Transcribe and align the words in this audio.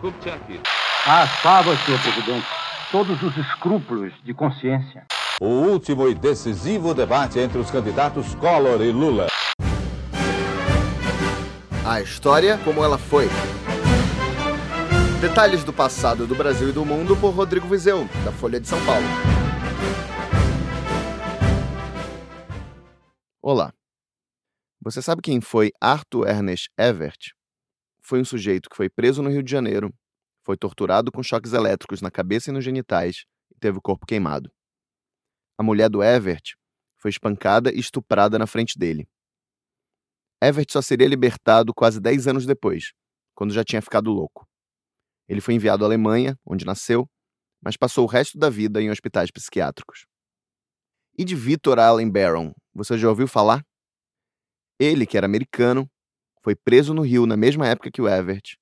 Kubitschek. 0.00 0.60
Ah, 1.06 1.26
salva, 1.42 1.76
senhor 1.76 2.00
presidente, 2.00 2.46
todos 2.90 3.22
os 3.22 3.36
escrúpulos 3.36 4.12
de 4.24 4.32
consciência. 4.32 5.06
O 5.40 5.46
último 5.46 6.08
e 6.08 6.14
decisivo 6.14 6.94
debate 6.94 7.38
entre 7.38 7.58
os 7.58 7.70
candidatos 7.70 8.34
Collor 8.34 8.82
e 8.82 8.90
Lula. 8.90 9.26
A 11.86 12.00
história 12.00 12.58
como 12.64 12.82
ela 12.82 12.98
foi. 12.98 13.28
Detalhes 15.20 15.64
do 15.64 15.72
passado 15.72 16.26
do 16.26 16.34
Brasil 16.34 16.70
e 16.70 16.72
do 16.72 16.84
mundo 16.84 17.14
por 17.16 17.30
Rodrigo 17.30 17.68
Vizeu, 17.68 18.08
da 18.24 18.32
Folha 18.32 18.58
de 18.58 18.68
São 18.68 18.78
Paulo. 18.86 19.06
Olá. 23.42 23.72
Você 24.82 25.02
sabe 25.02 25.20
quem 25.20 25.42
foi 25.42 25.72
Arthur 25.78 26.26
Ernest 26.26 26.70
Evert? 26.78 27.32
Foi 28.10 28.20
um 28.20 28.24
sujeito 28.24 28.68
que 28.68 28.74
foi 28.74 28.90
preso 28.90 29.22
no 29.22 29.30
Rio 29.30 29.40
de 29.40 29.48
Janeiro, 29.48 29.94
foi 30.44 30.56
torturado 30.56 31.12
com 31.12 31.22
choques 31.22 31.52
elétricos 31.52 32.02
na 32.02 32.10
cabeça 32.10 32.50
e 32.50 32.52
nos 32.52 32.64
genitais 32.64 33.24
e 33.48 33.54
teve 33.60 33.78
o 33.78 33.80
corpo 33.80 34.04
queimado. 34.04 34.50
A 35.56 35.62
mulher 35.62 35.88
do 35.88 36.02
Evert 36.02 36.56
foi 36.98 37.12
espancada 37.12 37.72
e 37.72 37.78
estuprada 37.78 38.36
na 38.36 38.48
frente 38.48 38.76
dele. 38.76 39.08
Evert 40.42 40.72
só 40.72 40.82
seria 40.82 41.06
libertado 41.06 41.72
quase 41.72 42.00
10 42.00 42.26
anos 42.26 42.46
depois, 42.46 42.92
quando 43.32 43.54
já 43.54 43.62
tinha 43.62 43.80
ficado 43.80 44.10
louco. 44.10 44.44
Ele 45.28 45.40
foi 45.40 45.54
enviado 45.54 45.84
à 45.84 45.86
Alemanha, 45.86 46.36
onde 46.44 46.66
nasceu, 46.66 47.08
mas 47.62 47.76
passou 47.76 48.02
o 48.02 48.10
resto 48.10 48.36
da 48.36 48.50
vida 48.50 48.82
em 48.82 48.90
hospitais 48.90 49.30
psiquiátricos. 49.30 50.04
E 51.16 51.24
de 51.24 51.36
Victor 51.36 51.78
Allen 51.78 52.10
Barron, 52.10 52.52
você 52.74 52.98
já 52.98 53.08
ouviu 53.08 53.28
falar? 53.28 53.64
Ele, 54.80 55.06
que 55.06 55.16
era 55.16 55.26
americano, 55.26 55.88
foi 56.42 56.54
preso 56.54 56.94
no 56.94 57.02
Rio 57.02 57.26
na 57.26 57.36
mesma 57.36 57.66
época 57.66 57.90
que 57.90 58.00
o 58.00 58.08
Evert. 58.08 58.56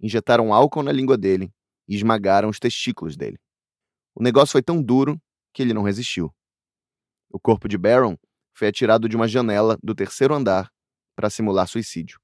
Injetaram 0.00 0.52
álcool 0.52 0.82
na 0.82 0.92
língua 0.92 1.18
dele 1.18 1.52
e 1.88 1.94
esmagaram 1.94 2.48
os 2.48 2.58
testículos 2.58 3.16
dele. 3.16 3.38
O 4.14 4.22
negócio 4.22 4.52
foi 4.52 4.62
tão 4.62 4.82
duro 4.82 5.20
que 5.52 5.62
ele 5.62 5.74
não 5.74 5.82
resistiu. 5.82 6.32
O 7.28 7.38
corpo 7.38 7.68
de 7.68 7.76
Barron 7.76 8.16
foi 8.54 8.68
atirado 8.68 9.08
de 9.08 9.16
uma 9.16 9.28
janela 9.28 9.78
do 9.82 9.94
terceiro 9.94 10.34
andar 10.34 10.70
para 11.16 11.30
simular 11.30 11.68
suicídio. 11.68 12.20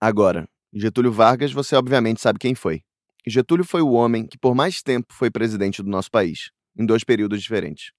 Agora, 0.00 0.48
Getúlio 0.72 1.12
Vargas, 1.12 1.52
você 1.52 1.74
obviamente 1.74 2.20
sabe 2.20 2.38
quem 2.38 2.54
foi. 2.54 2.82
Getúlio 3.26 3.64
foi 3.64 3.82
o 3.82 3.90
homem 3.90 4.26
que 4.26 4.38
por 4.38 4.54
mais 4.54 4.82
tempo 4.82 5.12
foi 5.12 5.30
presidente 5.30 5.82
do 5.82 5.90
nosso 5.90 6.10
país, 6.10 6.50
em 6.76 6.86
dois 6.86 7.04
períodos 7.04 7.42
diferentes. 7.42 7.90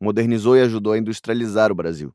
Modernizou 0.00 0.56
e 0.56 0.60
ajudou 0.60 0.92
a 0.92 0.98
industrializar 0.98 1.70
o 1.70 1.74
Brasil. 1.74 2.14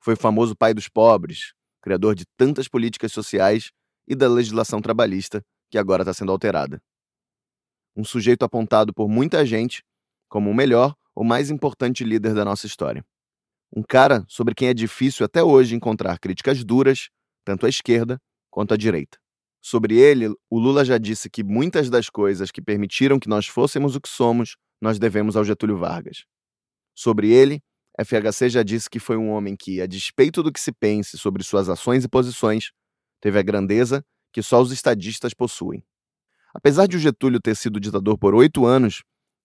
Foi 0.00 0.14
o 0.14 0.16
famoso 0.16 0.56
pai 0.56 0.74
dos 0.74 0.88
pobres, 0.88 1.52
criador 1.80 2.14
de 2.14 2.24
tantas 2.36 2.68
políticas 2.68 3.12
sociais 3.12 3.70
e 4.06 4.14
da 4.14 4.28
legislação 4.28 4.80
trabalhista 4.80 5.42
que 5.70 5.78
agora 5.78 6.02
está 6.02 6.12
sendo 6.12 6.32
alterada. 6.32 6.82
Um 7.96 8.04
sujeito 8.04 8.44
apontado 8.44 8.92
por 8.92 9.08
muita 9.08 9.44
gente 9.44 9.82
como 10.28 10.50
o 10.50 10.54
melhor 10.54 10.94
ou 11.14 11.24
mais 11.24 11.50
importante 11.50 12.04
líder 12.04 12.34
da 12.34 12.44
nossa 12.44 12.66
história. 12.66 13.04
Um 13.74 13.82
cara 13.82 14.24
sobre 14.28 14.54
quem 14.54 14.68
é 14.68 14.74
difícil 14.74 15.24
até 15.24 15.42
hoje 15.42 15.74
encontrar 15.74 16.18
críticas 16.18 16.64
duras, 16.64 17.08
tanto 17.44 17.66
à 17.66 17.68
esquerda 17.68 18.20
quanto 18.50 18.74
à 18.74 18.76
direita. 18.76 19.18
Sobre 19.62 19.96
ele, 19.96 20.28
o 20.48 20.58
Lula 20.58 20.84
já 20.84 20.98
disse 20.98 21.28
que 21.28 21.44
muitas 21.44 21.90
das 21.90 22.08
coisas 22.08 22.50
que 22.50 22.62
permitiram 22.62 23.18
que 23.18 23.28
nós 23.28 23.46
fôssemos 23.46 23.94
o 23.94 24.00
que 24.00 24.08
somos, 24.08 24.56
nós 24.80 24.98
devemos 24.98 25.36
ao 25.36 25.44
Getúlio 25.44 25.76
Vargas. 25.76 26.24
Sobre 26.94 27.30
ele, 27.30 27.62
FHC 28.04 28.48
já 28.48 28.62
disse 28.62 28.88
que 28.88 28.98
foi 28.98 29.16
um 29.16 29.30
homem 29.30 29.56
que, 29.56 29.80
a 29.80 29.86
despeito 29.86 30.42
do 30.42 30.52
que 30.52 30.60
se 30.60 30.72
pense 30.72 31.18
sobre 31.18 31.42
suas 31.42 31.68
ações 31.68 32.04
e 32.04 32.08
posições, 32.08 32.70
teve 33.20 33.38
a 33.38 33.42
grandeza 33.42 34.04
que 34.32 34.42
só 34.42 34.60
os 34.60 34.72
estadistas 34.72 35.34
possuem. 35.34 35.84
Apesar 36.54 36.86
de 36.86 36.96
o 36.96 37.00
Getúlio 37.00 37.40
ter 37.40 37.54
sido 37.54 37.78
ditador 37.78 38.18
por 38.18 38.34
oito 38.34 38.64
anos, 38.64 39.02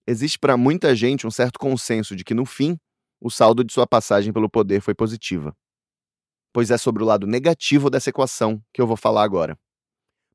existe 0.07 0.39
para 0.39 0.57
muita 0.57 0.95
gente 0.95 1.27
um 1.27 1.31
certo 1.31 1.59
consenso 1.59 2.15
de 2.15 2.23
que, 2.23 2.33
no 2.33 2.45
fim, 2.45 2.77
o 3.19 3.29
saldo 3.29 3.63
de 3.63 3.73
sua 3.73 3.85
passagem 3.85 4.31
pelo 4.31 4.49
poder 4.49 4.81
foi 4.81 4.95
positiva. 4.95 5.55
Pois 6.53 6.71
é 6.71 6.77
sobre 6.77 7.03
o 7.03 7.05
lado 7.05 7.27
negativo 7.27 7.89
dessa 7.89 8.09
equação 8.09 8.61
que 8.73 8.81
eu 8.81 8.87
vou 8.87 8.95
falar 8.97 9.23
agora. 9.23 9.57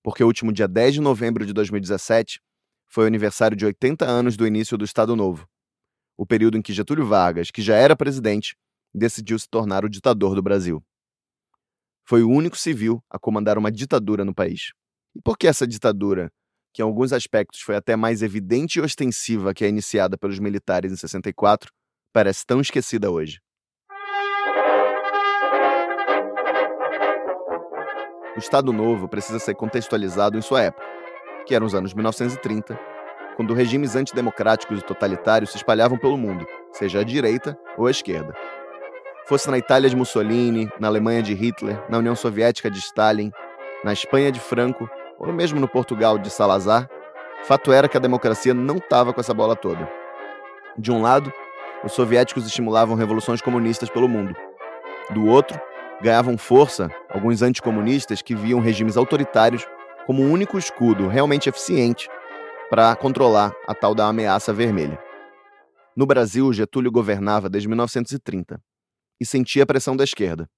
Porque 0.02 0.22
o 0.22 0.26
último 0.26 0.52
dia 0.52 0.68
10 0.68 0.94
de 0.94 1.00
novembro 1.00 1.46
de 1.46 1.52
2017 1.52 2.40
foi 2.86 3.04
o 3.04 3.06
aniversário 3.06 3.56
de 3.56 3.64
80 3.64 4.04
anos 4.04 4.36
do 4.36 4.46
início 4.46 4.76
do 4.76 4.84
Estado 4.84 5.14
Novo, 5.16 5.48
o 6.20 6.26
período 6.26 6.58
em 6.58 6.60
que 6.60 6.74
Getúlio 6.74 7.06
Vargas, 7.06 7.50
que 7.50 7.62
já 7.62 7.74
era 7.76 7.96
presidente, 7.96 8.54
decidiu 8.94 9.38
se 9.38 9.48
tornar 9.48 9.86
o 9.86 9.88
ditador 9.88 10.34
do 10.34 10.42
Brasil. 10.42 10.84
Foi 12.06 12.22
o 12.22 12.28
único 12.28 12.58
civil 12.58 13.02
a 13.08 13.18
comandar 13.18 13.56
uma 13.56 13.72
ditadura 13.72 14.22
no 14.22 14.34
país. 14.34 14.72
E 15.16 15.22
por 15.22 15.38
que 15.38 15.46
essa 15.46 15.66
ditadura, 15.66 16.30
que 16.74 16.82
em 16.82 16.84
alguns 16.84 17.14
aspectos 17.14 17.62
foi 17.62 17.74
até 17.74 17.96
mais 17.96 18.20
evidente 18.20 18.78
e 18.78 18.82
ostensiva 18.82 19.54
que 19.54 19.64
a 19.64 19.68
iniciada 19.68 20.18
pelos 20.18 20.38
militares 20.38 20.92
em 20.92 20.96
64, 20.96 21.72
parece 22.12 22.44
tão 22.44 22.60
esquecida 22.60 23.10
hoje? 23.10 23.40
O 28.36 28.38
Estado 28.38 28.74
Novo 28.74 29.08
precisa 29.08 29.38
ser 29.38 29.54
contextualizado 29.54 30.36
em 30.36 30.42
sua 30.42 30.64
época, 30.64 30.84
que 31.46 31.54
eram 31.54 31.64
os 31.64 31.74
anos 31.74 31.94
1930, 31.94 32.78
quando 33.40 33.54
regimes 33.54 33.96
antidemocráticos 33.96 34.80
e 34.80 34.84
totalitários 34.84 35.52
se 35.52 35.56
espalhavam 35.56 35.96
pelo 35.96 36.18
mundo, 36.18 36.46
seja 36.72 37.00
à 37.00 37.02
direita 37.02 37.58
ou 37.78 37.86
à 37.86 37.90
esquerda. 37.90 38.34
Fosse 39.24 39.50
na 39.50 39.56
Itália 39.56 39.88
de 39.88 39.96
Mussolini, 39.96 40.70
na 40.78 40.88
Alemanha 40.88 41.22
de 41.22 41.32
Hitler, 41.32 41.82
na 41.88 41.96
União 41.96 42.14
Soviética 42.14 42.70
de 42.70 42.78
Stalin, 42.78 43.32
na 43.82 43.94
Espanha 43.94 44.30
de 44.30 44.38
Franco 44.38 44.86
ou 45.18 45.32
mesmo 45.32 45.58
no 45.58 45.66
Portugal 45.66 46.18
de 46.18 46.28
Salazar, 46.28 46.86
fato 47.44 47.72
era 47.72 47.88
que 47.88 47.96
a 47.96 48.00
democracia 48.00 48.52
não 48.52 48.76
estava 48.76 49.10
com 49.10 49.22
essa 49.22 49.32
bola 49.32 49.56
toda. 49.56 49.90
De 50.76 50.92
um 50.92 51.00
lado, 51.00 51.32
os 51.82 51.92
soviéticos 51.92 52.44
estimulavam 52.44 52.94
revoluções 52.94 53.40
comunistas 53.40 53.88
pelo 53.88 54.06
mundo. 54.06 54.36
Do 55.08 55.26
outro, 55.26 55.58
ganhavam 56.02 56.36
força 56.36 56.90
alguns 57.08 57.40
anticomunistas 57.40 58.20
que 58.20 58.34
viam 58.34 58.60
regimes 58.60 58.98
autoritários 58.98 59.66
como 60.04 60.24
o 60.24 60.30
único 60.30 60.58
escudo 60.58 61.08
realmente 61.08 61.48
eficiente 61.48 62.10
para 62.70 62.94
controlar 62.94 63.52
a 63.66 63.74
tal 63.74 63.96
da 63.96 64.06
ameaça 64.06 64.52
vermelha. 64.52 64.96
No 65.96 66.06
Brasil, 66.06 66.52
Getúlio 66.52 66.92
governava 66.92 67.50
desde 67.50 67.68
1930 67.68 68.62
e 69.20 69.26
sentia 69.26 69.64
a 69.64 69.66
pressão 69.66 69.96
da 69.96 70.04
esquerda. 70.04 70.48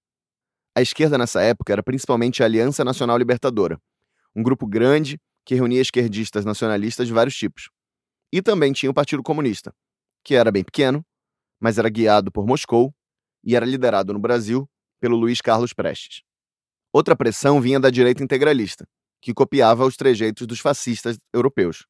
A 0.77 0.83
esquerda 0.83 1.17
nessa 1.17 1.41
época 1.41 1.73
era 1.73 1.83
principalmente 1.83 2.43
a 2.43 2.47
Aliança 2.47 2.85
Nacional 2.85 3.17
Libertadora, 3.17 3.81
um 4.37 4.43
grupo 4.43 4.67
grande 4.67 5.19
que 5.43 5.55
reunia 5.55 5.81
esquerdistas 5.81 6.45
nacionalistas 6.45 7.07
de 7.07 7.15
vários 7.15 7.35
tipos. 7.35 7.71
E 8.31 8.43
também 8.43 8.75
tinha 8.75 8.91
o 8.91 8.95
Partido 8.95 9.23
Comunista, 9.23 9.75
que 10.23 10.35
era 10.35 10.53
bem 10.53 10.63
pequeno, 10.63 11.03
mas 11.59 11.79
era 11.79 11.89
guiado 11.89 12.31
por 12.31 12.47
Moscou 12.47 12.95
e 13.43 13.57
era 13.57 13.65
liderado 13.65 14.13
no 14.13 14.19
Brasil 14.19 14.69
pelo 15.01 15.17
Luiz 15.17 15.41
Carlos 15.41 15.73
Prestes. 15.73 16.21
Outra 16.93 17.17
pressão 17.17 17.59
vinha 17.59 17.81
da 17.81 17.89
direita 17.89 18.23
integralista, 18.23 18.87
que 19.19 19.33
copiava 19.33 19.87
os 19.87 19.97
trejeitos 19.97 20.47
dos 20.47 20.61
fascistas 20.61 21.17
europeus 21.33 21.87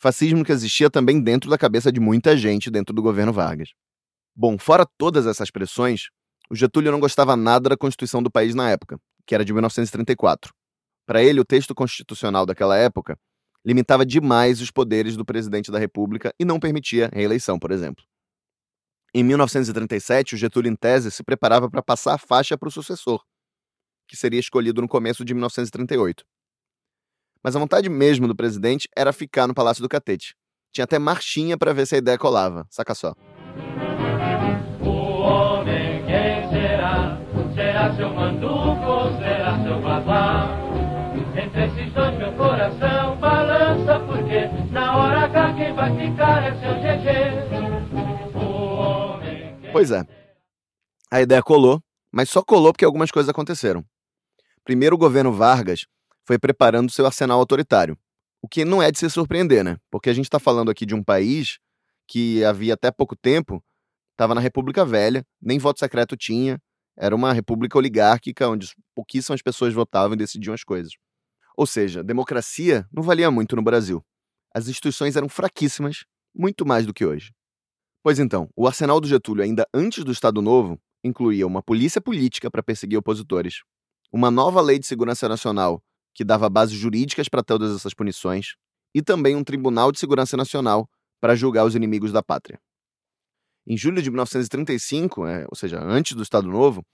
fascismo 0.00 0.44
que 0.44 0.50
existia 0.50 0.90
também 0.90 1.20
dentro 1.20 1.50
da 1.50 1.58
cabeça 1.58 1.92
de 1.92 2.00
muita 2.00 2.36
gente 2.36 2.70
dentro 2.70 2.94
do 2.94 3.02
governo 3.02 3.32
Vargas. 3.32 3.70
Bom, 4.34 4.58
fora 4.58 4.86
todas 4.96 5.26
essas 5.26 5.50
pressões, 5.50 6.08
o 6.50 6.56
Getúlio 6.56 6.90
não 6.90 6.98
gostava 6.98 7.36
nada 7.36 7.68
da 7.68 7.76
Constituição 7.76 8.22
do 8.22 8.30
país 8.30 8.54
na 8.54 8.70
época, 8.70 8.98
que 9.26 9.34
era 9.34 9.44
de 9.44 9.52
1934. 9.52 10.52
Para 11.06 11.22
ele, 11.22 11.40
o 11.40 11.44
texto 11.44 11.74
constitucional 11.74 12.46
daquela 12.46 12.76
época 12.76 13.18
limitava 13.64 14.06
demais 14.06 14.62
os 14.62 14.70
poderes 14.70 15.16
do 15.16 15.24
presidente 15.24 15.70
da 15.70 15.78
República 15.78 16.32
e 16.40 16.44
não 16.46 16.58
permitia 16.58 17.10
reeleição, 17.12 17.58
por 17.58 17.70
exemplo. 17.70 18.02
Em 19.12 19.22
1937, 19.22 20.34
o 20.34 20.38
Getúlio, 20.38 20.70
em 20.70 20.76
tese, 20.76 21.10
se 21.10 21.22
preparava 21.22 21.68
para 21.68 21.82
passar 21.82 22.14
a 22.14 22.18
faixa 22.18 22.56
para 22.56 22.68
o 22.68 22.72
sucessor, 22.72 23.22
que 24.08 24.16
seria 24.16 24.40
escolhido 24.40 24.80
no 24.80 24.88
começo 24.88 25.24
de 25.24 25.34
1938. 25.34 26.24
Mas 27.42 27.56
a 27.56 27.58
vontade 27.58 27.88
mesmo 27.88 28.28
do 28.28 28.36
presidente 28.36 28.88
era 28.94 29.12
ficar 29.12 29.46
no 29.46 29.54
Palácio 29.54 29.82
do 29.82 29.88
Catete. 29.88 30.34
Tinha 30.72 30.84
até 30.84 30.98
marchinha 30.98 31.56
para 31.56 31.72
ver 31.72 31.86
se 31.86 31.94
a 31.94 31.98
ideia 31.98 32.18
colava. 32.18 32.66
Saca 32.70 32.94
só. 32.94 33.14
O 34.80 34.88
homem 34.88 36.04
quem 36.04 36.50
será? 36.50 37.18
Será 37.54 37.96
seu 37.96 38.10
manduco 38.14 39.18
será 39.18 39.62
seu 39.62 39.80
babá? 39.80 40.56
Entre 41.34 41.64
esses 41.66 41.92
dois 41.94 42.16
meu 42.18 42.32
coração 42.32 43.16
balança 43.16 44.00
porque 44.00 44.46
na 44.70 44.96
hora 44.96 45.24
H 45.24 45.54
quem 45.54 45.74
vai 45.74 45.96
ficar 45.96 46.42
é 46.44 46.52
seu 46.60 46.74
GG. 46.74 47.50
Quem 49.62 49.72
Pois 49.72 49.90
é. 49.90 50.04
A 51.10 51.22
ideia 51.22 51.42
colou, 51.42 51.82
mas 52.12 52.28
só 52.28 52.42
colou 52.42 52.72
porque 52.72 52.84
algumas 52.84 53.10
coisas 53.10 53.30
aconteceram. 53.30 53.84
Primeiro, 54.62 54.94
o 54.94 54.98
governo 54.98 55.32
Vargas 55.32 55.86
foi 56.26 56.38
preparando 56.38 56.90
seu 56.90 57.06
arsenal 57.06 57.38
autoritário. 57.38 57.98
O 58.42 58.48
que 58.48 58.64
não 58.64 58.82
é 58.82 58.90
de 58.90 58.98
se 58.98 59.08
surpreender, 59.10 59.62
né? 59.62 59.76
Porque 59.90 60.08
a 60.08 60.12
gente 60.12 60.24
está 60.24 60.38
falando 60.38 60.70
aqui 60.70 60.86
de 60.86 60.94
um 60.94 61.02
país 61.02 61.58
que 62.06 62.44
havia 62.44 62.74
até 62.74 62.90
pouco 62.90 63.14
tempo 63.14 63.62
estava 64.12 64.34
na 64.34 64.40
República 64.40 64.84
Velha, 64.84 65.24
nem 65.40 65.58
voto 65.58 65.78
secreto 65.78 66.16
tinha, 66.16 66.60
Era 66.96 67.14
uma 67.14 67.32
república 67.32 67.78
oligárquica 67.78 68.46
onde 68.48 68.74
pouquíssimas 68.94 69.40
pessoas 69.40 69.72
votavam 69.72 70.14
e 70.14 70.18
decidiam 70.18 70.52
as 70.52 70.62
coisas. 70.62 70.92
Ou 71.56 71.66
seja, 71.66 72.04
democracia 72.04 72.86
não 72.92 73.02
valia 73.02 73.30
muito 73.30 73.56
no 73.56 73.62
Brasil. 73.62 74.04
As 74.54 74.68
instituições 74.68 75.16
eram 75.16 75.28
fraquíssimas, 75.28 76.04
muito 76.34 76.66
mais 76.66 76.84
do 76.84 76.92
que 76.92 77.06
hoje. 77.06 77.32
Pois 78.02 78.18
então, 78.18 78.50
o 78.54 78.66
arsenal 78.66 79.00
do 79.00 79.08
Getúlio, 79.08 79.42
ainda 79.42 79.66
antes 79.72 80.04
do 80.04 80.12
Estado 80.12 80.42
Novo, 80.42 80.78
incluía 81.02 81.46
uma 81.46 81.62
polícia 81.62 82.00
política 82.00 82.50
para 82.50 82.62
perseguir 82.62 82.98
opositores, 82.98 83.62
uma 84.12 84.30
nova 84.30 84.60
lei 84.60 84.78
de 84.78 84.86
segurança 84.86 85.26
nacional 85.28 85.82
que 86.14 86.24
dava 86.24 86.48
bases 86.48 86.76
jurídicas 86.76 87.28
para 87.28 87.42
todas 87.42 87.74
essas 87.74 87.94
punições, 87.94 88.54
e 88.94 89.02
também 89.02 89.36
um 89.36 89.44
Tribunal 89.44 89.92
de 89.92 89.98
Segurança 89.98 90.36
Nacional 90.36 90.88
para 91.20 91.36
julgar 91.36 91.64
os 91.64 91.74
inimigos 91.74 92.12
da 92.12 92.22
pátria. 92.22 92.58
Em 93.66 93.76
julho 93.76 94.02
de 94.02 94.10
1935, 94.10 95.26
é, 95.26 95.46
ou 95.48 95.54
seja, 95.54 95.80
antes 95.80 96.16
do 96.16 96.22
Estado 96.22 96.48
Novo, 96.48 96.84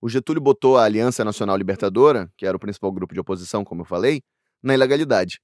o 0.00 0.08
Getúlio 0.08 0.42
botou 0.42 0.76
a 0.76 0.84
Aliança 0.84 1.24
Nacional 1.24 1.56
Libertadora, 1.56 2.30
que 2.36 2.46
era 2.46 2.56
o 2.56 2.60
principal 2.60 2.92
grupo 2.92 3.14
de 3.14 3.20
oposição, 3.20 3.64
como 3.64 3.82
eu 3.82 3.86
falei, 3.86 4.22
na 4.62 4.74
ilegalidade. 4.74 5.40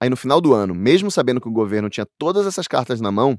Aí 0.00 0.10
no 0.10 0.16
final 0.16 0.40
do 0.40 0.52
ano, 0.52 0.74
mesmo 0.74 1.10
sabendo 1.10 1.40
que 1.40 1.48
o 1.48 1.52
governo 1.52 1.88
tinha 1.88 2.06
todas 2.18 2.46
essas 2.46 2.66
cartas 2.66 3.00
na 3.00 3.12
mão, 3.12 3.38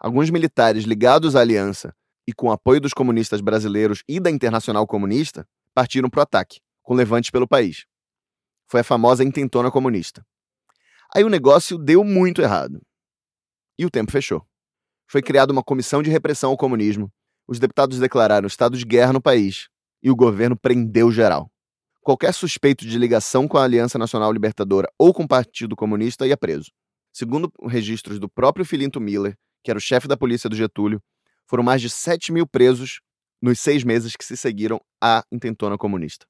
alguns 0.00 0.28
militares 0.30 0.84
ligados 0.84 1.36
à 1.36 1.40
aliança 1.40 1.94
e 2.26 2.32
com 2.32 2.50
apoio 2.50 2.80
dos 2.80 2.92
comunistas 2.92 3.40
brasileiros 3.40 4.02
e 4.08 4.18
da 4.18 4.30
Internacional 4.30 4.86
Comunista 4.86 5.46
partiram 5.74 6.10
para 6.10 6.20
o 6.20 6.22
ataque, 6.22 6.60
com 6.82 6.94
levantes 6.94 7.30
pelo 7.30 7.46
país. 7.46 7.86
Foi 8.68 8.80
a 8.80 8.84
famosa 8.84 9.24
intentona 9.24 9.70
comunista. 9.70 10.24
Aí 11.14 11.24
o 11.24 11.28
negócio 11.28 11.78
deu 11.78 12.02
muito 12.04 12.42
errado. 12.42 12.80
E 13.78 13.86
o 13.86 13.90
tempo 13.90 14.10
fechou. 14.10 14.46
Foi 15.08 15.22
criada 15.22 15.52
uma 15.52 15.62
comissão 15.62 16.02
de 16.02 16.10
repressão 16.10 16.50
ao 16.50 16.56
comunismo, 16.56 17.12
os 17.48 17.60
deputados 17.60 18.00
declararam 18.00 18.46
estado 18.46 18.76
de 18.76 18.84
guerra 18.84 19.12
no 19.12 19.22
país 19.22 19.68
e 20.02 20.10
o 20.10 20.16
governo 20.16 20.56
prendeu 20.56 21.12
geral. 21.12 21.50
Qualquer 22.00 22.34
suspeito 22.34 22.84
de 22.84 22.98
ligação 22.98 23.46
com 23.46 23.56
a 23.56 23.62
Aliança 23.62 23.98
Nacional 23.98 24.32
Libertadora 24.32 24.88
ou 24.98 25.14
com 25.14 25.22
o 25.22 25.28
Partido 25.28 25.76
Comunista 25.76 26.26
ia 26.26 26.36
preso. 26.36 26.72
Segundo 27.12 27.52
registros 27.64 28.18
do 28.18 28.28
próprio 28.28 28.64
Filinto 28.64 29.00
Miller, 29.00 29.36
que 29.62 29.70
era 29.70 29.78
o 29.78 29.80
chefe 29.80 30.08
da 30.08 30.16
polícia 30.16 30.50
do 30.50 30.56
Getúlio, 30.56 31.00
foram 31.48 31.62
mais 31.62 31.80
de 31.80 31.88
7 31.88 32.32
mil 32.32 32.46
presos 32.46 33.00
nos 33.40 33.60
seis 33.60 33.84
meses 33.84 34.16
que 34.16 34.24
se 34.24 34.36
seguiram 34.36 34.80
à 35.00 35.24
intentona 35.30 35.78
comunista. 35.78 36.26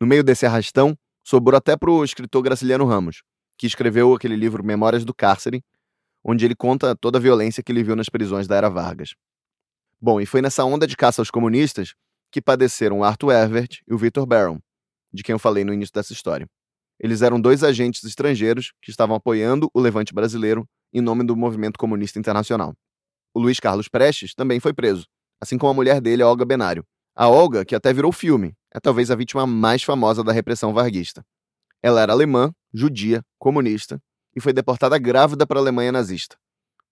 No 0.00 0.06
meio 0.06 0.24
desse 0.24 0.44
arrastão, 0.44 0.96
sobrou 1.26 1.58
até 1.58 1.76
para 1.76 1.90
o 1.90 2.04
escritor 2.04 2.40
Graciliano 2.40 2.84
Ramos, 2.84 3.24
que 3.58 3.66
escreveu 3.66 4.14
aquele 4.14 4.36
livro 4.36 4.62
Memórias 4.62 5.04
do 5.04 5.12
Cárcere, 5.12 5.60
onde 6.22 6.44
ele 6.44 6.54
conta 6.54 6.94
toda 6.94 7.18
a 7.18 7.20
violência 7.20 7.64
que 7.64 7.72
ele 7.72 7.82
viu 7.82 7.96
nas 7.96 8.08
prisões 8.08 8.46
da 8.46 8.54
era 8.54 8.68
Vargas. 8.68 9.16
Bom, 10.00 10.20
e 10.20 10.26
foi 10.26 10.40
nessa 10.40 10.64
onda 10.64 10.86
de 10.86 10.96
caça 10.96 11.20
aos 11.20 11.30
comunistas 11.30 11.94
que 12.30 12.40
padeceram 12.40 13.02
Arthur 13.02 13.32
Evert 13.32 13.80
e 13.88 13.92
o 13.92 13.98
Victor 13.98 14.24
Barron, 14.24 14.60
de 15.12 15.24
quem 15.24 15.32
eu 15.32 15.38
falei 15.38 15.64
no 15.64 15.74
início 15.74 15.92
dessa 15.92 16.12
história. 16.12 16.46
Eles 16.96 17.22
eram 17.22 17.40
dois 17.40 17.64
agentes 17.64 18.04
estrangeiros 18.04 18.72
que 18.80 18.90
estavam 18.90 19.16
apoiando 19.16 19.68
o 19.74 19.80
levante 19.80 20.14
brasileiro 20.14 20.64
em 20.92 21.00
nome 21.00 21.24
do 21.24 21.34
movimento 21.34 21.76
comunista 21.76 22.20
internacional. 22.20 22.72
O 23.34 23.40
Luiz 23.40 23.58
Carlos 23.58 23.88
Prestes 23.88 24.32
também 24.32 24.60
foi 24.60 24.72
preso, 24.72 25.04
assim 25.40 25.58
como 25.58 25.72
a 25.72 25.74
mulher 25.74 26.00
dele, 26.00 26.22
a 26.22 26.28
Olga 26.28 26.44
Benário. 26.44 26.84
A 27.16 27.28
Olga, 27.28 27.64
que 27.64 27.74
até 27.74 27.92
virou 27.92 28.12
filme, 28.12 28.54
é 28.76 28.80
talvez 28.80 29.10
a 29.10 29.16
vítima 29.16 29.46
mais 29.46 29.82
famosa 29.82 30.22
da 30.22 30.32
repressão 30.32 30.74
varguista. 30.74 31.24
Ela 31.82 32.02
era 32.02 32.12
alemã, 32.12 32.52
judia, 32.74 33.24
comunista 33.38 33.98
e 34.36 34.40
foi 34.40 34.52
deportada 34.52 34.98
grávida 34.98 35.46
para 35.46 35.58
a 35.58 35.62
Alemanha 35.62 35.90
nazista. 35.90 36.36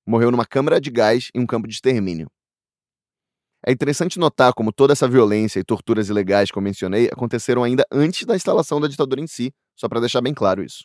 Morreu 0.06 0.30
numa 0.30 0.46
câmara 0.46 0.80
de 0.80 0.90
gás 0.90 1.28
em 1.34 1.40
um 1.40 1.46
campo 1.46 1.68
de 1.68 1.74
extermínio. 1.74 2.30
É 3.66 3.70
interessante 3.70 4.18
notar 4.18 4.54
como 4.54 4.72
toda 4.72 4.94
essa 4.94 5.06
violência 5.06 5.60
e 5.60 5.64
torturas 5.64 6.08
ilegais 6.08 6.50
que 6.50 6.56
eu 6.56 6.62
mencionei 6.62 7.06
aconteceram 7.12 7.62
ainda 7.62 7.84
antes 7.92 8.24
da 8.24 8.34
instalação 8.34 8.80
da 8.80 8.88
ditadura 8.88 9.20
em 9.20 9.26
si, 9.26 9.52
só 9.76 9.86
para 9.86 10.00
deixar 10.00 10.22
bem 10.22 10.32
claro 10.32 10.64
isso. 10.64 10.84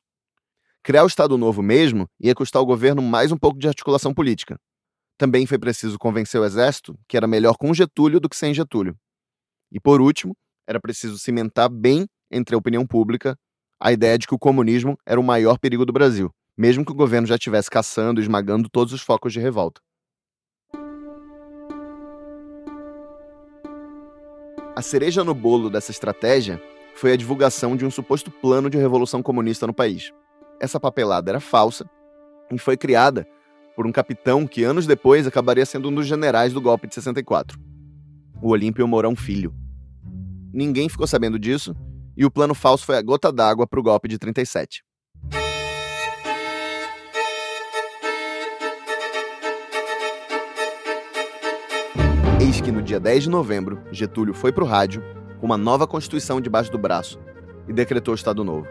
Criar 0.83 1.05
o 1.05 1.07
Estado 1.07 1.37
Novo 1.37 1.61
mesmo 1.61 2.09
ia 2.19 2.35
custar 2.35 2.59
ao 2.59 2.65
governo 2.65 3.01
mais 3.01 3.31
um 3.31 3.37
pouco 3.37 3.57
de 3.57 3.69
articulação 3.69 4.13
política. 4.13 4.59
Também 5.17 5.45
foi 5.45 5.57
preciso 5.57 5.97
convencer 5.97 6.41
o 6.41 6.45
exército 6.45 6.99
que 7.07 7.15
era 7.15 7.27
melhor 7.27 7.55
com 7.57 7.73
Getúlio 7.73 8.19
do 8.19 8.27
que 8.27 8.35
sem 8.35 8.53
Getúlio. 8.53 8.97
E 9.71 9.79
por 9.79 10.01
último, 10.01 10.35
era 10.69 10.79
preciso 10.79 11.17
cimentar 11.17 11.67
bem 11.67 12.07
entre 12.29 12.53
a 12.53 12.57
opinião 12.57 12.85
pública 12.85 13.35
a 13.79 13.91
ideia 13.91 14.19
de 14.19 14.27
que 14.27 14.35
o 14.35 14.39
comunismo 14.39 14.95
era 15.03 15.19
o 15.19 15.23
maior 15.23 15.57
perigo 15.57 15.83
do 15.83 15.91
Brasil, 15.91 16.29
mesmo 16.55 16.85
que 16.85 16.91
o 16.91 16.95
governo 16.95 17.25
já 17.25 17.35
estivesse 17.35 17.71
caçando 17.71 18.19
e 18.19 18.23
esmagando 18.23 18.69
todos 18.69 18.93
os 18.93 19.01
focos 19.01 19.33
de 19.33 19.39
revolta. 19.39 19.81
A 24.75 24.81
cereja 24.81 25.23
no 25.23 25.33
bolo 25.33 25.69
dessa 25.71 25.89
estratégia 25.89 26.61
foi 26.93 27.13
a 27.13 27.15
divulgação 27.15 27.75
de 27.75 27.85
um 27.85 27.89
suposto 27.89 28.29
plano 28.29 28.69
de 28.69 28.77
revolução 28.77 29.23
comunista 29.23 29.65
no 29.65 29.73
país. 29.73 30.11
Essa 30.59 30.79
papelada 30.79 31.31
era 31.31 31.39
falsa 31.39 31.89
e 32.51 32.59
foi 32.59 32.77
criada 32.77 33.25
por 33.75 33.87
um 33.87 33.91
capitão 33.91 34.45
que 34.45 34.63
anos 34.63 34.85
depois 34.85 35.25
acabaria 35.25 35.65
sendo 35.65 35.89
um 35.89 35.95
dos 35.95 36.05
generais 36.05 36.53
do 36.53 36.61
golpe 36.61 36.87
de 36.87 36.93
64, 36.95 37.57
o 38.41 38.49
Olímpio 38.49 38.87
Mourão 38.87 39.15
Filho. 39.15 39.53
Ninguém 40.53 40.89
ficou 40.89 41.05
sabendo 41.05 41.37
disso 41.37 41.75
e 42.17 42.25
o 42.25 42.31
plano 42.31 42.55
falso 42.55 42.85
foi 42.85 42.97
a 42.97 43.01
gota 43.01 43.31
d'água 43.31 43.67
para 43.67 43.79
o 43.79 43.83
golpe 43.83 44.07
de 44.07 44.17
37. 44.17 44.83
Eis 52.41 52.59
que 52.61 52.71
no 52.71 52.81
dia 52.81 52.99
10 52.99 53.23
de 53.23 53.29
novembro, 53.29 53.79
Getúlio 53.91 54.33
foi 54.33 54.51
para 54.51 54.63
o 54.63 54.67
rádio 54.67 55.03
com 55.39 55.45
uma 55.45 55.57
nova 55.57 55.85
Constituição 55.85 56.41
debaixo 56.41 56.71
do 56.71 56.77
braço 56.77 57.19
e 57.67 57.73
decretou 57.73 58.13
o 58.13 58.15
Estado 58.15 58.43
Novo. 58.43 58.67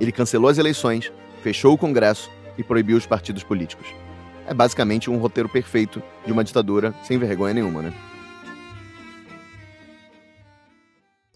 Ele 0.00 0.12
cancelou 0.12 0.48
as 0.48 0.58
eleições, 0.58 1.12
fechou 1.42 1.74
o 1.74 1.78
Congresso 1.78 2.30
e 2.56 2.62
proibiu 2.62 2.96
os 2.96 3.06
partidos 3.06 3.42
políticos. 3.42 3.88
É 4.46 4.54
basicamente 4.54 5.10
um 5.10 5.18
roteiro 5.18 5.48
perfeito 5.48 6.02
de 6.24 6.32
uma 6.32 6.44
ditadura 6.44 6.94
sem 7.02 7.18
vergonha 7.18 7.54
nenhuma, 7.54 7.82
né? 7.82 8.09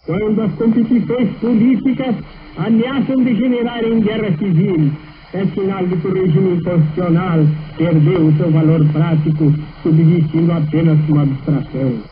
Quando 0.07 0.43
as 0.43 0.55
constituições 0.57 1.35
políticas 1.39 2.15
ameaçam 2.59 3.25
degenerar 3.25 3.83
em 3.83 4.01
guerra 4.01 4.37
civil 4.37 4.93
é 5.33 5.47
sinal 5.55 5.87
de 5.87 5.97
que 5.99 6.07
o 6.07 6.13
regime 6.13 6.63
constitucional 6.63 7.39
perdeu 7.79 8.29
o 8.29 8.37
seu 8.37 8.53
valor 8.53 8.81
prático, 8.93 9.45
subsistindo 9.83 10.53
apenas 10.53 10.99
uma 11.09 11.23
abstração. 11.23 12.03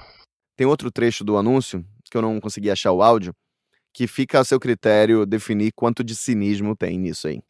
Tem 0.56 0.66
outro 0.66 0.90
trecho 0.90 1.22
do 1.22 1.36
anúncio, 1.36 1.84
que 2.10 2.16
eu 2.16 2.22
não 2.22 2.40
consegui 2.40 2.70
achar 2.70 2.92
o 2.92 3.02
áudio, 3.02 3.34
que 3.92 4.06
fica 4.06 4.40
a 4.40 4.44
seu 4.44 4.58
critério 4.58 5.26
definir 5.26 5.70
quanto 5.76 6.02
de 6.02 6.16
cinismo 6.16 6.74
tem 6.74 6.98
nisso 6.98 7.28
aí. 7.28 7.42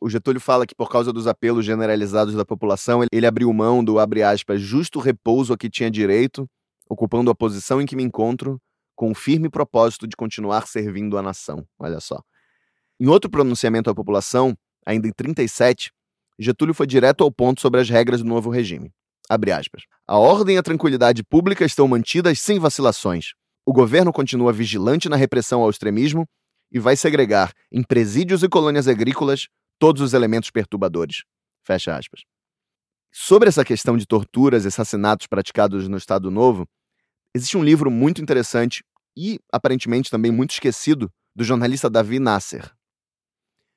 O 0.00 0.08
Getúlio 0.08 0.40
fala 0.40 0.64
que 0.64 0.76
por 0.76 0.88
causa 0.88 1.12
dos 1.12 1.26
apelos 1.26 1.64
generalizados 1.64 2.34
da 2.34 2.44
população, 2.44 3.04
ele 3.12 3.26
abriu 3.26 3.52
mão 3.52 3.82
do, 3.82 3.96
aspas, 3.98 4.60
justo 4.60 5.00
repouso 5.00 5.52
a 5.52 5.58
que 5.58 5.68
tinha 5.68 5.90
direito, 5.90 6.48
ocupando 6.88 7.32
a 7.32 7.34
posição 7.34 7.82
em 7.82 7.86
que 7.86 7.96
me 7.96 8.04
encontro, 8.04 8.60
com 8.98 9.12
o 9.12 9.14
firme 9.14 9.48
propósito 9.48 10.08
de 10.08 10.16
continuar 10.16 10.66
servindo 10.66 11.16
a 11.16 11.22
nação. 11.22 11.64
Olha 11.78 12.00
só. 12.00 12.20
Em 12.98 13.06
outro 13.06 13.30
pronunciamento 13.30 13.88
à 13.88 13.94
população, 13.94 14.58
ainda 14.84 15.06
em 15.06 15.12
37, 15.12 15.92
Getúlio 16.36 16.74
foi 16.74 16.84
direto 16.84 17.22
ao 17.22 17.30
ponto 17.30 17.60
sobre 17.60 17.80
as 17.80 17.88
regras 17.88 18.22
do 18.22 18.28
novo 18.28 18.50
regime. 18.50 18.92
A 20.04 20.18
ordem 20.18 20.56
e 20.56 20.58
a 20.58 20.64
tranquilidade 20.64 21.22
pública 21.22 21.64
estão 21.64 21.86
mantidas 21.86 22.40
sem 22.40 22.58
vacilações. 22.58 23.34
O 23.64 23.72
governo 23.72 24.12
continua 24.12 24.52
vigilante 24.52 25.08
na 25.08 25.14
repressão 25.14 25.62
ao 25.62 25.70
extremismo 25.70 26.26
e 26.72 26.80
vai 26.80 26.96
segregar 26.96 27.52
em 27.70 27.84
presídios 27.84 28.42
e 28.42 28.48
colônias 28.48 28.88
agrícolas 28.88 29.46
todos 29.78 30.02
os 30.02 30.12
elementos 30.12 30.50
perturbadores. 30.50 31.22
Fecha 31.64 31.96
aspas. 31.96 32.22
Sobre 33.12 33.48
essa 33.48 33.64
questão 33.64 33.96
de 33.96 34.06
torturas 34.06 34.64
e 34.64 34.68
assassinatos 34.68 35.28
praticados 35.28 35.86
no 35.86 35.96
Estado 35.96 36.32
Novo, 36.32 36.66
existe 37.38 37.56
um 37.56 37.64
livro 37.64 37.90
muito 37.90 38.20
interessante 38.20 38.84
e 39.16 39.40
aparentemente 39.52 40.10
também 40.10 40.30
muito 40.30 40.50
esquecido 40.50 41.10
do 41.34 41.44
jornalista 41.44 41.88
Davi 41.88 42.18
Nasser. 42.18 42.70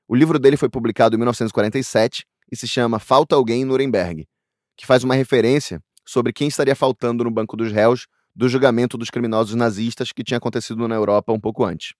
O 0.07 0.15
livro 0.15 0.39
dele 0.39 0.57
foi 0.57 0.67
publicado 0.67 1.15
em 1.15 1.17
1947 1.17 2.25
e 2.51 2.55
se 2.55 2.67
chama 2.67 2.99
Falta 2.99 3.35
Alguém 3.35 3.61
em 3.61 3.65
Nuremberg, 3.65 4.27
que 4.75 4.85
faz 4.85 5.03
uma 5.03 5.15
referência 5.15 5.81
sobre 6.05 6.33
quem 6.33 6.47
estaria 6.47 6.75
faltando 6.75 7.23
no 7.23 7.31
banco 7.31 7.55
dos 7.55 7.71
réus 7.71 8.07
do 8.35 8.49
julgamento 8.49 8.97
dos 8.97 9.09
criminosos 9.09 9.55
nazistas 9.55 10.11
que 10.11 10.23
tinha 10.23 10.37
acontecido 10.37 10.87
na 10.87 10.95
Europa 10.95 11.31
um 11.31 11.39
pouco 11.39 11.63
antes. 11.63 11.93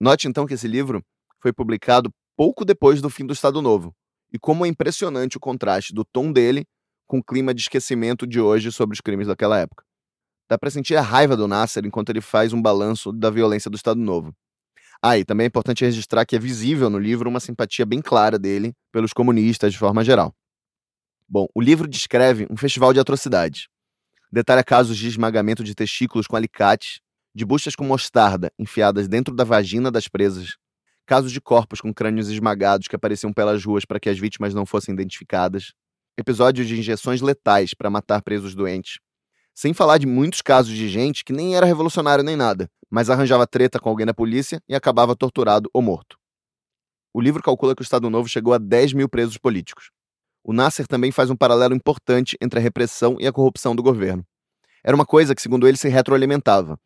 Note 0.00 0.26
então 0.26 0.46
que 0.46 0.54
esse 0.54 0.66
livro 0.66 1.04
foi 1.40 1.52
publicado 1.52 2.10
pouco 2.36 2.64
depois 2.64 3.00
do 3.02 3.10
fim 3.10 3.26
do 3.26 3.32
Estado 3.32 3.60
Novo, 3.60 3.94
e 4.32 4.38
como 4.38 4.64
é 4.64 4.68
impressionante 4.68 5.36
o 5.36 5.40
contraste 5.40 5.94
do 5.94 6.04
tom 6.04 6.32
dele 6.32 6.64
com 7.06 7.18
o 7.18 7.24
clima 7.24 7.52
de 7.52 7.60
esquecimento 7.60 8.26
de 8.26 8.40
hoje 8.40 8.72
sobre 8.72 8.94
os 8.94 9.00
crimes 9.00 9.26
daquela 9.26 9.58
época. 9.58 9.84
Dá 10.52 10.58
para 10.58 10.68
sentir 10.68 10.96
a 10.96 11.00
raiva 11.00 11.34
do 11.34 11.48
Nasser 11.48 11.86
enquanto 11.86 12.10
ele 12.10 12.20
faz 12.20 12.52
um 12.52 12.60
balanço 12.60 13.10
da 13.10 13.30
violência 13.30 13.70
do 13.70 13.74
Estado 13.74 13.98
Novo. 13.98 14.36
Ah, 15.02 15.16
e 15.16 15.24
também 15.24 15.44
é 15.44 15.48
importante 15.48 15.82
registrar 15.82 16.26
que 16.26 16.36
é 16.36 16.38
visível 16.38 16.90
no 16.90 16.98
livro 16.98 17.26
uma 17.26 17.40
simpatia 17.40 17.86
bem 17.86 18.02
clara 18.02 18.38
dele 18.38 18.74
pelos 18.92 19.14
comunistas 19.14 19.72
de 19.72 19.78
forma 19.78 20.04
geral. 20.04 20.34
Bom, 21.26 21.46
o 21.54 21.60
livro 21.62 21.88
descreve 21.88 22.46
um 22.50 22.56
festival 22.58 22.92
de 22.92 23.00
atrocidades. 23.00 23.66
Detalha 24.30 24.62
casos 24.62 24.98
de 24.98 25.08
esmagamento 25.08 25.64
de 25.64 25.74
testículos 25.74 26.26
com 26.26 26.36
alicate, 26.36 27.00
de 27.34 27.46
buchas 27.46 27.74
com 27.74 27.86
mostarda 27.86 28.52
enfiadas 28.58 29.08
dentro 29.08 29.34
da 29.34 29.44
vagina 29.44 29.90
das 29.90 30.06
presas, 30.06 30.58
casos 31.06 31.32
de 31.32 31.40
corpos 31.40 31.80
com 31.80 31.94
crânios 31.94 32.28
esmagados 32.28 32.88
que 32.88 32.96
apareciam 32.96 33.32
pelas 33.32 33.64
ruas 33.64 33.86
para 33.86 33.98
que 33.98 34.10
as 34.10 34.18
vítimas 34.18 34.52
não 34.52 34.66
fossem 34.66 34.92
identificadas, 34.92 35.72
episódios 36.18 36.68
de 36.68 36.78
injeções 36.78 37.22
letais 37.22 37.72
para 37.72 37.88
matar 37.88 38.20
presos 38.20 38.54
doentes. 38.54 38.98
Sem 39.54 39.74
falar 39.74 39.98
de 39.98 40.06
muitos 40.06 40.40
casos 40.40 40.74
de 40.74 40.88
gente 40.88 41.24
que 41.24 41.32
nem 41.32 41.56
era 41.56 41.66
revolucionário 41.66 42.24
nem 42.24 42.36
nada, 42.36 42.68
mas 42.90 43.10
arranjava 43.10 43.46
treta 43.46 43.78
com 43.78 43.88
alguém 43.88 44.06
da 44.06 44.14
polícia 44.14 44.60
e 44.68 44.74
acabava 44.74 45.16
torturado 45.16 45.68
ou 45.72 45.82
morto. 45.82 46.16
O 47.14 47.20
livro 47.20 47.42
calcula 47.42 47.74
que 47.74 47.82
o 47.82 47.84
Estado 47.84 48.08
Novo 48.08 48.28
chegou 48.28 48.54
a 48.54 48.58
10 48.58 48.94
mil 48.94 49.08
presos 49.08 49.36
políticos. 49.36 49.90
O 50.42 50.52
Nasser 50.52 50.86
também 50.86 51.12
faz 51.12 51.30
um 51.30 51.36
paralelo 51.36 51.74
importante 51.74 52.36
entre 52.40 52.58
a 52.58 52.62
repressão 52.62 53.16
e 53.20 53.26
a 53.26 53.32
corrupção 53.32 53.76
do 53.76 53.82
governo. 53.82 54.24
Era 54.82 54.96
uma 54.96 55.06
coisa 55.06 55.34
que, 55.34 55.42
segundo 55.42 55.68
ele, 55.68 55.76
se 55.76 55.88
retroalimentava. 55.88 56.78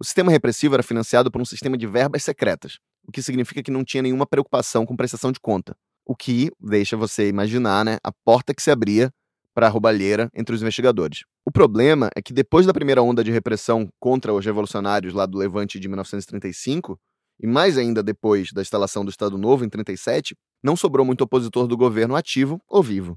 O 0.00 0.04
sistema 0.04 0.32
repressivo 0.32 0.74
era 0.74 0.82
financiado 0.82 1.30
por 1.30 1.40
um 1.40 1.44
sistema 1.44 1.78
de 1.78 1.86
verbas 1.86 2.24
secretas, 2.24 2.78
o 3.06 3.12
que 3.12 3.22
significa 3.22 3.62
que 3.62 3.70
não 3.70 3.84
tinha 3.84 4.02
nenhuma 4.02 4.26
preocupação 4.26 4.84
com 4.84 4.96
prestação 4.96 5.30
de 5.30 5.38
conta. 5.38 5.76
O 6.04 6.16
que 6.16 6.50
deixa 6.60 6.96
você 6.96 7.28
imaginar 7.28 7.84
né, 7.84 7.98
a 8.02 8.10
porta 8.24 8.52
que 8.52 8.62
se 8.62 8.70
abria 8.70 9.12
para 9.54 9.66
a 9.66 9.70
roubalheira 9.70 10.28
entre 10.34 10.54
os 10.54 10.60
investigadores. 10.60 11.20
O 11.46 11.50
problema 11.50 12.10
é 12.16 12.20
que 12.20 12.32
depois 12.32 12.66
da 12.66 12.74
primeira 12.74 13.02
onda 13.02 13.22
de 13.22 13.30
repressão 13.30 13.88
contra 14.00 14.34
os 14.34 14.44
revolucionários 14.44 15.14
lá 15.14 15.24
do 15.24 15.38
Levante 15.38 15.78
de 15.78 15.88
1935, 15.88 16.98
e 17.40 17.46
mais 17.46 17.78
ainda 17.78 18.02
depois 18.02 18.52
da 18.52 18.60
instalação 18.60 19.04
do 19.04 19.10
Estado 19.10 19.38
Novo 19.38 19.64
em 19.64 19.68
37, 19.68 20.36
não 20.62 20.76
sobrou 20.76 21.06
muito 21.06 21.22
opositor 21.22 21.66
do 21.66 21.76
governo 21.76 22.16
ativo 22.16 22.60
ou 22.68 22.82
vivo. 22.82 23.16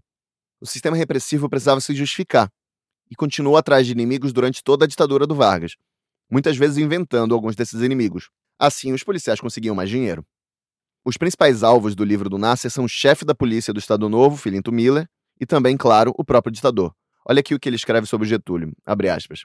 O 0.61 0.65
sistema 0.65 0.95
repressivo 0.95 1.49
precisava 1.49 1.81
se 1.81 1.93
justificar 1.93 2.49
e 3.09 3.15
continuou 3.15 3.57
atrás 3.57 3.85
de 3.85 3.93
inimigos 3.93 4.33
durante 4.33 4.63
toda 4.63 4.85
a 4.85 4.87
ditadura 4.87 5.25
do 5.25 5.35
Vargas, 5.35 5.73
muitas 6.29 6.57
vezes 6.57 6.77
inventando 6.77 7.33
alguns 7.33 7.55
desses 7.55 7.81
inimigos. 7.81 8.29
Assim, 8.59 8.91
os 8.91 9.03
policiais 9.03 9.39
conseguiam 9.39 9.75
mais 9.75 9.89
dinheiro. 9.89 10.25
Os 11.05 11.15
principais 11.15 11.63
alvos 11.63 11.95
do 11.95 12.03
livro 12.03 12.29
do 12.29 12.37
Nasser 12.37 12.69
são 12.69 12.83
o 12.83 12.89
chefe 12.89 13.23
da 13.23 13.33
polícia 13.33 13.73
do 13.73 13.79
Estado 13.79 14.09
Novo, 14.09 14.35
Filinto 14.35 14.71
Miller, 14.71 15.07
e 15.39 15.45
também, 15.45 15.77
claro, 15.77 16.13
o 16.17 16.23
próprio 16.23 16.51
ditador. 16.51 16.93
Olha 17.25 17.39
aqui 17.39 17.53
o 17.53 17.59
que 17.59 17.67
ele 17.67 17.75
escreve 17.75 18.07
sobre 18.07 18.27
Getúlio, 18.27 18.71
abre 18.85 19.09
aspas. 19.09 19.41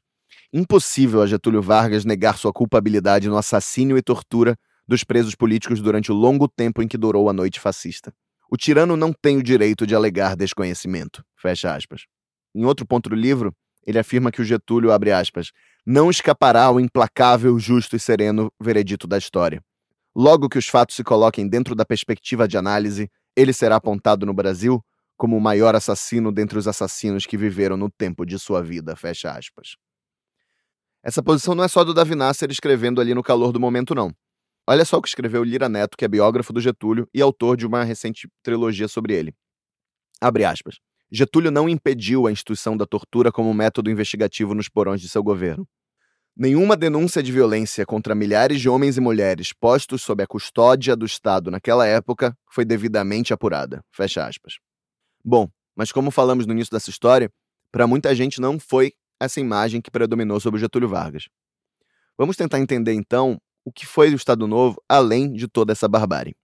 Impossível 0.53 1.23
a 1.23 1.27
Getúlio 1.27 1.61
Vargas 1.61 2.05
negar 2.05 2.39
sua 2.39 2.53
culpabilidade 2.53 3.29
no 3.29 3.37
assassínio 3.37 3.99
e 3.99 4.03
tortura 4.03 4.57
dos 4.87 5.05
presos 5.05 5.35
políticos 5.35 5.81
durante 5.81 6.13
o 6.13 6.15
longo 6.15 6.49
tempo 6.49 6.83
em 6.83 6.89
que 6.89 6.99
durou 6.99 7.29
a 7.29 7.33
noite 7.33 7.61
fascista. 7.61 8.13
O 8.51 8.57
tirano 8.57 8.97
não 8.97 9.13
tem 9.13 9.39
o 9.39 9.43
direito 9.43 9.87
de 9.87 9.95
alegar 9.95 10.37
desconhecimento. 10.37 11.25
Fecha 11.37 11.75
aspas. 11.75 12.03
Em 12.55 12.65
outro 12.65 12.87
ponto 12.87 13.09
do 13.09 13.17
livro, 13.17 13.55
ele 13.87 13.99
afirma 13.99 14.31
que 14.31 14.43
o 14.43 14.45
Getúlio, 14.45 14.93
abre 14.93 15.11
aspas, 15.11 15.51
não 15.85 16.11
escapará 16.11 16.65
ao 16.65 16.79
implacável, 16.79 17.59
justo 17.59 17.97
e 17.97 18.01
sereno 18.01 18.53
veredito 18.61 19.07
da 19.07 19.19
história. 19.19 19.63
Logo 20.15 20.49
que 20.49 20.59
os 20.59 20.69
fatos 20.69 20.95
se 20.95 21.03
coloquem 21.03 21.49
dentro 21.49 21.75
da 21.75 21.85
perspectiva 21.85 22.47
de 22.47 22.59
análise, 22.59 23.11
ele 23.35 23.53
será 23.53 23.77
apontado 23.77 24.27
no 24.27 24.35
Brasil 24.35 24.85
como 25.23 25.37
o 25.37 25.41
maior 25.41 25.77
assassino 25.77 26.33
dentre 26.33 26.59
os 26.59 26.67
assassinos 26.67 27.27
que 27.27 27.37
viveram 27.37 27.77
no 27.77 27.89
tempo 27.89 28.27
de 28.27 28.37
sua 28.41 28.61
vida. 28.61 28.97
Fecha 28.97 29.31
aspas. 29.31 29.77
Essa 31.01 31.23
posição 31.23 31.55
não 31.55 31.63
é 31.63 31.69
só 31.69 31.85
do 31.85 31.95
Davi 31.95 32.17
Nasser 32.17 32.51
escrevendo 32.51 33.01
ali 33.01 33.15
no 33.15 33.23
calor 33.23 33.53
do 33.53 33.61
momento, 33.61 33.95
não. 33.95 34.13
Olha 34.69 34.85
só 34.85 34.97
o 34.97 35.01
que 35.01 35.07
escreveu 35.07 35.45
Lira 35.45 35.69
Neto, 35.69 35.97
que 35.97 36.05
é 36.05 36.09
biógrafo 36.09 36.53
do 36.53 36.61
Getúlio 36.61 37.09
e 37.15 37.23
autor 37.23 37.57
de 37.57 37.65
uma 37.65 37.85
recente 37.85 38.29
trilogia 38.43 38.89
sobre 38.89 39.15
ele. 39.15 39.33
Abre 40.21 40.45
aspas. 40.45 40.81
Getúlio 41.09 41.53
não 41.53 41.69
impediu 41.69 42.27
a 42.27 42.33
instituição 42.33 42.77
da 42.77 42.85
tortura 42.85 43.31
como 43.31 43.55
método 43.55 43.93
investigativo 43.93 44.57
nos 44.57 44.69
porões 44.69 45.01
de 45.01 45.09
seu 45.09 45.23
governo. 45.23 45.65
Nenhuma 46.37 46.77
denúncia 46.77 47.23
de 47.23 47.31
violência 47.31 47.87
contra 47.87 48.13
milhares 48.13 48.61
de 48.61 48.69
homens 48.69 48.97
e 48.97 49.01
mulheres 49.01 49.53
postos 49.53 50.03
sob 50.03 50.21
a 50.21 50.27
custódia 50.27 50.97
do 50.97 51.07
Estado 51.07 51.49
naquela 51.49 51.87
época 51.87 52.37
foi 52.51 52.65
devidamente 52.65 53.33
apurada. 53.33 53.85
Fecha 53.93 54.27
aspas. 54.27 54.55
Bom, 55.25 55.49
mas 55.77 55.93
como 55.93 56.11
falamos 56.11 56.47
no 56.47 56.53
início 56.53 56.73
dessa 56.73 56.91
história, 56.91 57.31
para 57.71 57.87
muita 57.87 58.15
gente 58.15 58.41
não 58.41 58.59
foi 58.59 58.93
essa 59.21 59.39
imagem 59.39 59.81
que 59.81 59.91
predominou 59.91 60.41
sobre 60.41 60.59
Getúlio 60.59 60.89
Vargas. 60.89 61.29
Vamos 62.19 62.37
tentar 62.37 62.59
entender 62.59 62.93
então 62.93 63.39
o 63.65 63.73
que 63.73 63.87
foi 63.87 64.13
o 64.13 64.17
Estado 64.17 64.49
Novo 64.49 64.83
além 64.89 65.33
de 65.33 65.47
toda 65.47 65.73
essa 65.73 65.89
barbárie. 65.89 66.35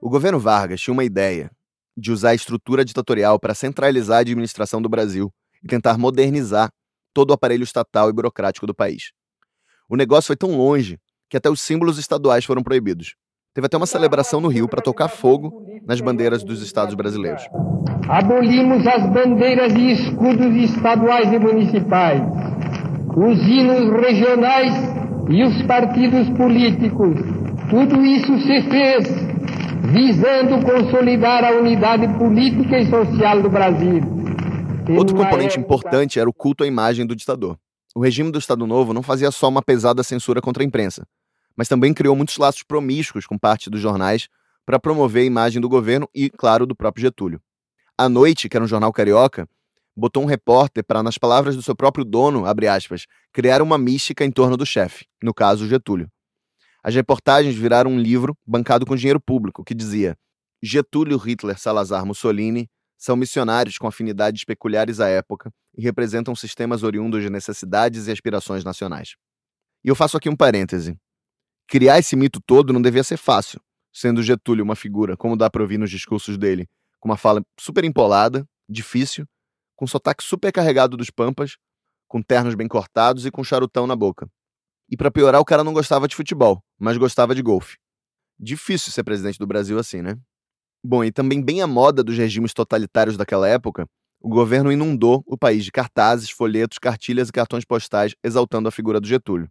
O 0.00 0.08
governo 0.08 0.38
Vargas 0.38 0.80
tinha 0.80 0.94
uma 0.94 1.04
ideia 1.04 1.50
de 1.96 2.12
usar 2.12 2.30
a 2.30 2.34
estrutura 2.34 2.84
ditatorial 2.84 3.38
para 3.38 3.54
centralizar 3.54 4.18
a 4.18 4.20
administração 4.20 4.80
do 4.80 4.88
Brasil 4.88 5.30
e 5.62 5.66
tentar 5.66 5.98
modernizar 5.98 6.70
todo 7.16 7.30
o 7.30 7.32
aparelho 7.32 7.64
estatal 7.64 8.10
e 8.10 8.12
burocrático 8.12 8.66
do 8.66 8.74
país. 8.74 9.12
O 9.88 9.96
negócio 9.96 10.26
foi 10.26 10.36
tão 10.36 10.54
longe 10.54 10.98
que 11.30 11.36
até 11.38 11.48
os 11.48 11.62
símbolos 11.62 11.96
estaduais 11.96 12.44
foram 12.44 12.62
proibidos. 12.62 13.14
Teve 13.54 13.68
até 13.68 13.76
uma 13.78 13.86
celebração 13.86 14.38
no 14.38 14.48
Rio 14.48 14.68
para 14.68 14.82
tocar 14.82 15.08
fogo 15.08 15.64
nas 15.86 15.98
bandeiras 15.98 16.44
dos 16.44 16.60
estados 16.60 16.94
brasileiros. 16.94 17.42
Abolimos 18.06 18.86
as 18.86 19.10
bandeiras 19.10 19.72
e 19.74 19.92
escudos 19.92 20.54
estaduais 20.56 21.32
e 21.32 21.38
municipais, 21.38 22.20
os 23.16 23.38
hinos 23.48 23.90
regionais 23.98 24.74
e 25.30 25.42
os 25.42 25.62
partidos 25.62 26.28
políticos. 26.36 27.16
Tudo 27.70 28.04
isso 28.04 28.38
se 28.40 28.60
fez 28.68 29.08
visando 29.90 30.62
consolidar 30.66 31.44
a 31.44 31.52
unidade 31.52 32.08
política 32.18 32.78
e 32.78 32.90
social 32.90 33.40
do 33.40 33.48
Brasil. 33.48 34.25
Outro 34.94 35.16
componente 35.16 35.58
importante 35.58 36.20
era 36.20 36.28
o 36.28 36.32
culto 36.32 36.62
à 36.62 36.66
imagem 36.66 37.06
do 37.06 37.16
ditador. 37.16 37.58
O 37.94 38.00
regime 38.00 38.30
do 38.30 38.38
Estado 38.38 38.66
Novo 38.66 38.92
não 38.92 39.02
fazia 39.02 39.30
só 39.30 39.48
uma 39.48 39.62
pesada 39.62 40.02
censura 40.02 40.40
contra 40.40 40.62
a 40.62 40.66
imprensa, 40.66 41.06
mas 41.56 41.66
também 41.66 41.92
criou 41.92 42.14
muitos 42.14 42.36
laços 42.36 42.62
promíscuos 42.62 43.26
com 43.26 43.38
parte 43.38 43.68
dos 43.68 43.80
jornais 43.80 44.28
para 44.64 44.78
promover 44.78 45.22
a 45.22 45.26
imagem 45.26 45.60
do 45.60 45.68
governo 45.68 46.08
e, 46.14 46.30
claro, 46.30 46.66
do 46.66 46.76
próprio 46.76 47.02
Getúlio. 47.02 47.40
A 47.98 48.08
Noite, 48.08 48.48
que 48.48 48.56
era 48.56 48.64
um 48.64 48.68
jornal 48.68 48.92
carioca, 48.92 49.48
botou 49.96 50.22
um 50.22 50.26
repórter 50.26 50.84
para, 50.84 51.02
nas 51.02 51.16
palavras 51.16 51.56
do 51.56 51.62
seu 51.62 51.74
próprio 51.74 52.04
dono, 52.04 52.44
aspas, 52.44 53.06
criar 53.32 53.62
uma 53.62 53.78
mística 53.78 54.24
em 54.24 54.30
torno 54.30 54.56
do 54.56 54.66
chefe, 54.66 55.06
no 55.22 55.32
caso 55.32 55.66
Getúlio. 55.66 56.08
As 56.82 56.94
reportagens 56.94 57.56
viraram 57.56 57.90
um 57.90 57.98
livro 57.98 58.36
bancado 58.46 58.86
com 58.86 58.94
dinheiro 58.94 59.20
público 59.20 59.64
que 59.64 59.74
dizia: 59.74 60.16
Getúlio 60.62 61.16
Hitler 61.16 61.58
Salazar 61.58 62.04
Mussolini 62.04 62.68
são 62.96 63.16
missionários 63.16 63.78
com 63.78 63.86
afinidades 63.86 64.44
peculiares 64.44 65.00
à 65.00 65.08
época 65.08 65.52
e 65.76 65.82
representam 65.82 66.34
sistemas 66.34 66.82
oriundos 66.82 67.22
de 67.22 67.30
necessidades 67.30 68.06
e 68.06 68.10
aspirações 68.10 68.64
nacionais. 68.64 69.16
E 69.84 69.88
eu 69.88 69.94
faço 69.94 70.16
aqui 70.16 70.28
um 70.28 70.36
parêntese. 70.36 70.96
Criar 71.68 71.98
esse 71.98 72.16
mito 72.16 72.40
todo 72.40 72.72
não 72.72 72.80
devia 72.80 73.04
ser 73.04 73.16
fácil, 73.16 73.60
sendo 73.92 74.22
Getúlio 74.22 74.64
uma 74.64 74.76
figura, 74.76 75.16
como 75.16 75.36
dá 75.36 75.50
para 75.50 75.62
ouvir 75.62 75.78
nos 75.78 75.90
discursos 75.90 76.38
dele, 76.38 76.66
com 77.00 77.08
uma 77.08 77.16
fala 77.16 77.42
super 77.58 77.84
empolada, 77.84 78.46
difícil, 78.68 79.26
com 79.74 79.86
sotaque 79.86 80.24
super 80.24 80.52
carregado 80.52 80.96
dos 80.96 81.10
pampas, 81.10 81.56
com 82.08 82.22
ternos 82.22 82.54
bem 82.54 82.68
cortados 82.68 83.26
e 83.26 83.30
com 83.30 83.44
charutão 83.44 83.86
na 83.86 83.96
boca. 83.96 84.28
E 84.88 84.96
para 84.96 85.10
piorar, 85.10 85.40
o 85.40 85.44
cara 85.44 85.64
não 85.64 85.72
gostava 85.72 86.06
de 86.06 86.14
futebol, 86.14 86.62
mas 86.78 86.96
gostava 86.96 87.34
de 87.34 87.42
golfe. 87.42 87.76
Difícil 88.38 88.92
ser 88.92 89.02
presidente 89.02 89.38
do 89.38 89.46
Brasil 89.46 89.78
assim, 89.78 90.02
né? 90.02 90.16
Bom, 90.84 91.04
e 91.04 91.10
também 91.10 91.42
bem 91.42 91.62
à 91.62 91.66
moda 91.66 92.02
dos 92.02 92.16
regimes 92.16 92.52
totalitários 92.54 93.16
daquela 93.16 93.48
época, 93.48 93.86
o 94.20 94.28
governo 94.28 94.72
inundou 94.72 95.22
o 95.26 95.36
país 95.36 95.64
de 95.64 95.72
cartazes, 95.72 96.30
folhetos, 96.30 96.78
cartilhas 96.78 97.28
e 97.28 97.32
cartões 97.32 97.64
postais 97.64 98.14
exaltando 98.22 98.68
a 98.68 98.72
figura 98.72 99.00
do 99.00 99.06
Getúlio 99.06 99.50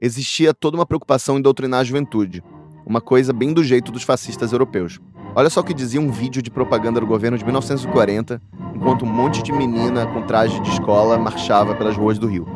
existia 0.00 0.52
toda 0.52 0.76
uma 0.76 0.86
preocupação 0.86 1.38
em 1.38 1.42
doutrinar 1.42 1.80
a 1.80 1.84
juventude, 1.84 2.42
uma 2.84 3.00
coisa 3.00 3.32
bem 3.32 3.52
do 3.52 3.64
jeito 3.64 3.90
dos 3.90 4.02
fascistas 4.02 4.52
europeus. 4.52 5.00
Olha 5.34 5.50
só 5.50 5.60
o 5.60 5.64
que 5.64 5.74
dizia 5.74 6.00
um 6.00 6.10
vídeo 6.10 6.42
de 6.42 6.50
propaganda 6.50 7.00
do 7.00 7.06
governo 7.06 7.38
de 7.38 7.44
1940, 7.44 8.40
enquanto 8.74 9.04
um 9.04 9.12
monte 9.12 9.42
de 9.42 9.52
menina 9.52 10.06
com 10.06 10.22
traje 10.22 10.60
de 10.60 10.68
escola 10.70 11.18
marchava 11.18 11.74
pelas 11.74 11.96
ruas 11.96 12.18
do 12.18 12.26
Rio. 12.26 12.46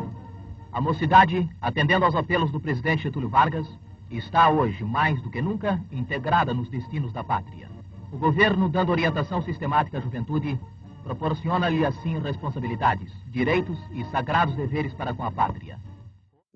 A 0.71 0.79
mocidade, 0.79 1.49
atendendo 1.59 2.05
aos 2.05 2.15
apelos 2.15 2.51
do 2.51 2.59
presidente 2.59 3.03
Getúlio 3.03 3.29
Vargas, 3.29 3.67
está 4.11 4.49
hoje, 4.49 4.83
mais 4.83 5.21
do 5.21 5.29
que 5.29 5.41
nunca, 5.41 5.81
integrada 5.91 6.53
nos 6.53 6.69
destinos 6.69 7.11
da 7.11 7.23
pátria. 7.23 7.78
O 8.11 8.17
governo, 8.17 8.69
dando 8.69 8.91
orientação 8.91 9.41
sistemática 9.41 9.97
à 9.97 10.01
juventude, 10.01 10.59
proporciona-lhe 11.03 11.85
assim 11.85 12.19
responsabilidades, 12.19 13.11
direitos 13.27 13.77
e 13.91 14.03
sagrados 14.05 14.55
deveres 14.55 14.93
para 14.93 15.13
com 15.13 15.23
a 15.23 15.31
pátria 15.31 15.79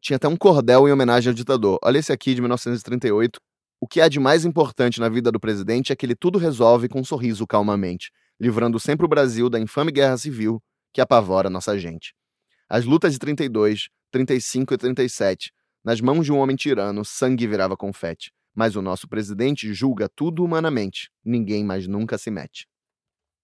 tinha 0.03 0.17
até 0.17 0.27
um 0.27 0.35
cordel 0.35 0.85
em 0.85 0.91
homenagem 0.91 1.29
ao 1.29 1.33
ditador. 1.33 1.79
Olha 1.81 1.97
esse 1.97 2.11
aqui 2.11 2.35
de 2.35 2.41
1938. 2.41 3.39
O 3.79 3.87
que 3.87 4.01
há 4.01 4.09
de 4.09 4.19
mais 4.19 4.43
importante 4.43 4.99
na 4.99 5.07
vida 5.07 5.31
do 5.31 5.39
presidente 5.39 5.93
é 5.93 5.95
que 5.95 6.05
ele 6.05 6.15
tudo 6.15 6.37
resolve 6.37 6.89
com 6.89 6.99
um 6.99 7.05
sorriso 7.05 7.47
calmamente, 7.47 8.11
livrando 8.39 8.77
sempre 8.79 9.05
o 9.05 9.09
Brasil 9.09 9.49
da 9.49 9.59
infame 9.59 9.93
guerra 9.93 10.17
civil 10.17 10.61
que 10.93 10.99
apavora 10.99 11.49
nossa 11.49 11.79
gente. 11.79 12.13
As 12.69 12.83
lutas 12.83 13.13
de 13.13 13.19
32, 13.19 13.87
35 14.11 14.73
e 14.73 14.77
37, 14.77 15.51
nas 15.83 16.01
mãos 16.01 16.25
de 16.25 16.33
um 16.33 16.37
homem 16.37 16.55
tirano, 16.55 17.05
sangue 17.05 17.47
virava 17.47 17.77
confete, 17.77 18.31
Mas 18.55 18.75
o 18.75 18.81
nosso 18.81 19.07
presidente 19.07 19.73
julga 19.73 20.07
tudo 20.07 20.43
humanamente, 20.43 21.09
ninguém 21.23 21.63
mais 21.63 21.87
nunca 21.87 22.17
se 22.17 22.29
mete. 22.29 22.67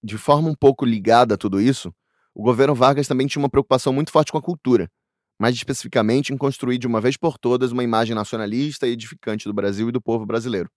De 0.04 0.18
forma 0.18 0.50
um 0.50 0.56
pouco 0.56 0.86
ligada 0.86 1.36
a 1.36 1.38
tudo 1.38 1.60
isso, 1.60 1.94
o 2.34 2.44
governo 2.44 2.76
Vargas 2.76 3.08
também 3.08 3.28
tinha 3.28 3.42
uma 3.42 3.50
preocupação 3.50 3.92
muito 3.92 4.12
forte 4.12 4.32
com 4.32 4.38
a 4.38 4.42
cultura, 4.42 4.90
mais 5.40 5.56
especificamente 5.56 6.34
em 6.34 6.38
construir 6.38 6.78
de 6.78 6.88
uma 6.88 7.02
vez 7.02 7.18
por 7.18 7.38
todas 7.38 7.72
uma 7.72 7.84
imagem 7.84 8.16
nacionalista 8.16 8.88
e 8.88 8.92
edificante 8.92 9.46
do 9.46 9.54
Brasil 9.54 9.90
e 9.90 9.92
do 9.92 10.02
povo 10.02 10.26
brasileiro. 10.26 10.70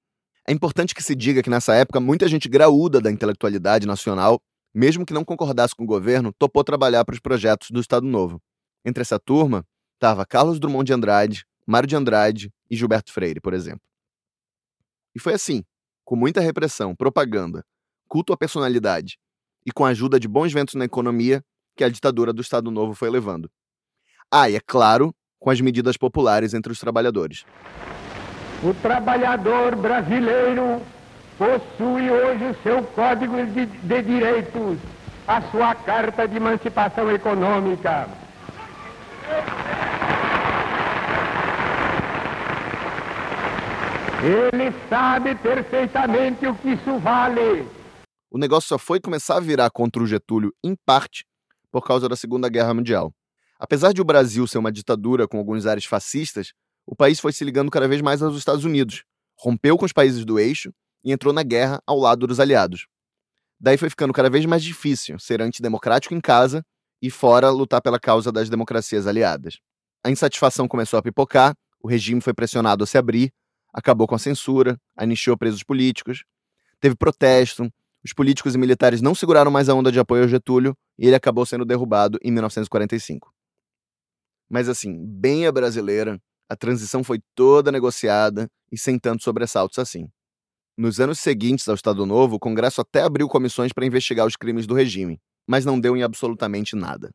É 0.49 0.53
importante 0.53 0.95
que 0.95 1.03
se 1.03 1.15
diga 1.15 1.43
que 1.43 1.51
nessa 1.51 1.75
época 1.75 2.01
muita 2.01 2.27
gente 2.27 2.49
graúda 2.49 3.01
da 3.01 3.11
intelectualidade 3.11 3.87
nacional, 3.87 4.41
mesmo 4.75 5.07
que 5.07 5.13
não 5.13 5.25
concordasse 5.25 5.75
com 5.77 5.85
o 5.85 5.87
governo, 5.87 6.33
topou 6.37 6.65
trabalhar 6.65 7.05
para 7.05 7.13
os 7.13 7.21
projetos 7.21 7.71
do 7.71 7.81
Estado 7.81 8.07
Novo. 8.07 8.41
Entre 8.85 9.03
essa 9.03 9.19
turma 9.21 9.65
estava 9.95 10.27
Carlos 10.27 10.59
Drummond 10.59 10.87
de 10.87 10.93
Andrade, 10.93 11.45
Mário 11.65 11.87
de 11.87 11.95
Andrade 11.95 12.53
e 12.69 12.77
Gilberto 12.77 13.13
Freire, 13.13 13.41
por 13.41 13.55
exemplo. 13.55 13.92
E 15.15 15.21
foi 15.21 15.35
assim, 15.35 15.65
com 16.05 16.17
muita 16.17 16.41
repressão, 16.41 16.95
propaganda, 16.95 17.65
culto 18.09 18.33
à 18.33 18.37
personalidade 18.37 19.19
e 19.65 19.73
com 19.73 19.85
a 19.85 19.89
ajuda 19.89 20.19
de 20.19 20.29
bons 20.29 20.53
ventos 20.53 20.75
na 20.75 20.85
economia 20.85 21.43
que 21.77 21.85
a 21.85 21.89
ditadura 21.89 22.33
do 22.33 22.43
Estado 22.43 22.71
Novo 22.71 22.95
foi 22.95 23.11
levando. 23.11 23.51
Ah, 24.31 24.49
e 24.49 24.57
é 24.57 24.61
claro, 24.61 25.15
com 25.39 25.51
as 25.51 25.61
medidas 25.61 25.97
populares 25.97 26.55
entre 26.55 26.73
os 26.73 26.79
trabalhadores. 26.79 27.45
O 28.63 28.73
trabalhador 28.75 29.75
brasileiro 29.77 30.81
possui 31.37 32.11
hoje 32.11 32.45
o 32.45 32.63
seu 32.63 32.83
Código 32.83 33.45
de, 33.47 33.67
de 33.67 34.03
Direitos, 34.03 34.79
a 35.27 35.43
sua 35.51 35.75
Carta 35.75 36.29
de 36.29 36.37
Emancipação 36.37 37.11
Econômica. 37.11 38.22
Ele 44.25 44.71
sabe 44.89 45.35
perfeitamente 45.35 46.47
o 46.47 46.55
que 46.55 46.75
isso 46.75 46.97
vale. 47.01 47.69
O 48.31 48.39
negócio 48.39 48.69
só 48.69 48.79
foi 48.79 49.01
começar 49.01 49.37
a 49.39 49.41
virar 49.41 49.69
contra 49.69 50.01
o 50.01 50.07
Getúlio, 50.07 50.55
em 50.63 50.77
parte, 50.87 51.27
por 51.73 51.85
causa 51.85 52.09
da 52.09 52.15
Segunda 52.15 52.49
Guerra 52.49 52.73
Mundial. 52.73 53.13
Apesar 53.59 53.93
de 53.93 54.01
o 54.01 54.05
Brasil 54.05 54.47
ser 54.47 54.59
uma 54.59 54.71
ditadura 54.71 55.27
com 55.27 55.39
alguns 55.39 55.67
ares 55.67 55.87
fascistas, 55.87 56.53
o 56.87 56.95
país 56.95 57.19
foi 57.19 57.33
se 57.33 57.45
ligando 57.45 57.69
cada 57.69 57.89
vez 57.89 58.01
mais 58.01 58.23
aos 58.23 58.37
Estados 58.37 58.65
Unidos, 58.65 59.03
rompeu 59.37 59.77
com 59.77 59.85
os 59.85 59.93
países 59.93 60.25
do 60.25 60.39
eixo 60.39 60.73
e 61.03 61.11
entrou 61.11 61.35
na 61.35 61.43
guerra 61.43 61.83
ao 61.85 61.99
lado 61.99 62.25
dos 62.25 62.39
aliados. 62.39 62.87
Daí 63.59 63.77
foi 63.77 63.91
ficando 63.91 64.13
cada 64.13 64.31
vez 64.31 64.47
mais 64.47 64.63
difícil 64.63 65.19
ser 65.19 65.43
antidemocrático 65.43 66.15
em 66.15 66.21
casa 66.21 66.65
e 67.03 67.11
fora 67.11 67.51
lutar 67.51 67.83
pela 67.83 67.99
causa 67.99 68.31
das 68.31 68.49
democracias 68.49 69.09
aliadas. 69.09 69.59
A 70.05 70.11
insatisfação 70.11 70.69
começou 70.69 70.97
a 70.97 71.03
pipocar, 71.03 71.57
o 71.83 71.89
regime 71.89 72.21
foi 72.21 72.33
pressionado 72.33 72.85
a 72.85 72.87
se 72.87 72.97
abrir, 72.97 73.33
acabou 73.73 74.07
com 74.07 74.15
a 74.15 74.19
censura, 74.19 74.79
anistiou 74.97 75.37
presos 75.37 75.63
políticos, 75.63 76.25
teve 76.81 76.95
protesto, 76.95 77.73
os 78.05 78.13
políticos 78.13 78.55
e 78.55 78.59
militares 78.59 79.01
não 79.01 79.15
seguraram 79.15 79.51
mais 79.51 79.69
a 79.69 79.75
onda 79.75 79.91
de 79.91 79.99
apoio 79.99 80.23
ao 80.23 80.29
Getúlio 80.29 80.77
e 80.99 81.07
ele 81.07 81.15
acabou 81.15 81.47
sendo 81.47 81.65
derrubado 81.65 82.19
em 82.23 82.31
1945. 82.33 83.33
Mas 84.51 84.69
assim, 84.69 85.05
bem 85.07 85.47
a 85.47 85.53
brasileira, 85.53 86.21
a 86.49 86.57
transição 86.57 87.03
foi 87.03 87.21
toda 87.35 87.73
negociada 87.73 88.49
e 88.71 88.77
sem 88.77 88.99
tantos 88.99 89.25
sobressaltos 89.25 89.79
assim. 89.79 90.09
Nos 90.77 91.01
anos 91.01 91.21
seguintes 91.21 91.69
ao 91.69 91.75
Estado 91.75 92.05
Novo, 92.05 92.37
o 92.37 92.41
Congresso 92.41 92.81
até 92.81 93.03
abriu 93.03 93.29
comissões 93.29 93.73
para 93.73 93.87
investigar 93.87 94.27
os 94.27 94.37
crimes 94.37 94.67
do 94.67 94.75
regime, 94.75 95.21
mas 95.47 95.65
não 95.65 95.79
deu 95.79 95.97
em 95.97 96.03
absolutamente 96.03 96.75
nada. 96.75 97.11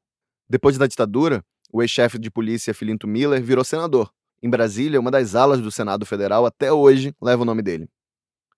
Depois 0.49 0.77
da 0.77 0.87
ditadura, 0.87 1.43
o 1.71 1.81
ex-chefe 1.81 2.17
de 2.17 2.31
polícia 2.31 2.73
Filinto 2.73 3.07
Miller 3.07 3.43
virou 3.43 3.65
senador 3.65 4.09
em 4.41 4.49
Brasília, 4.49 4.99
uma 4.99 5.11
das 5.11 5.35
alas 5.35 5.61
do 5.61 5.71
Senado 5.71 6.05
Federal 6.05 6.45
até 6.45 6.71
hoje 6.71 7.15
leva 7.21 7.41
o 7.41 7.45
nome 7.45 7.61
dele. 7.61 7.89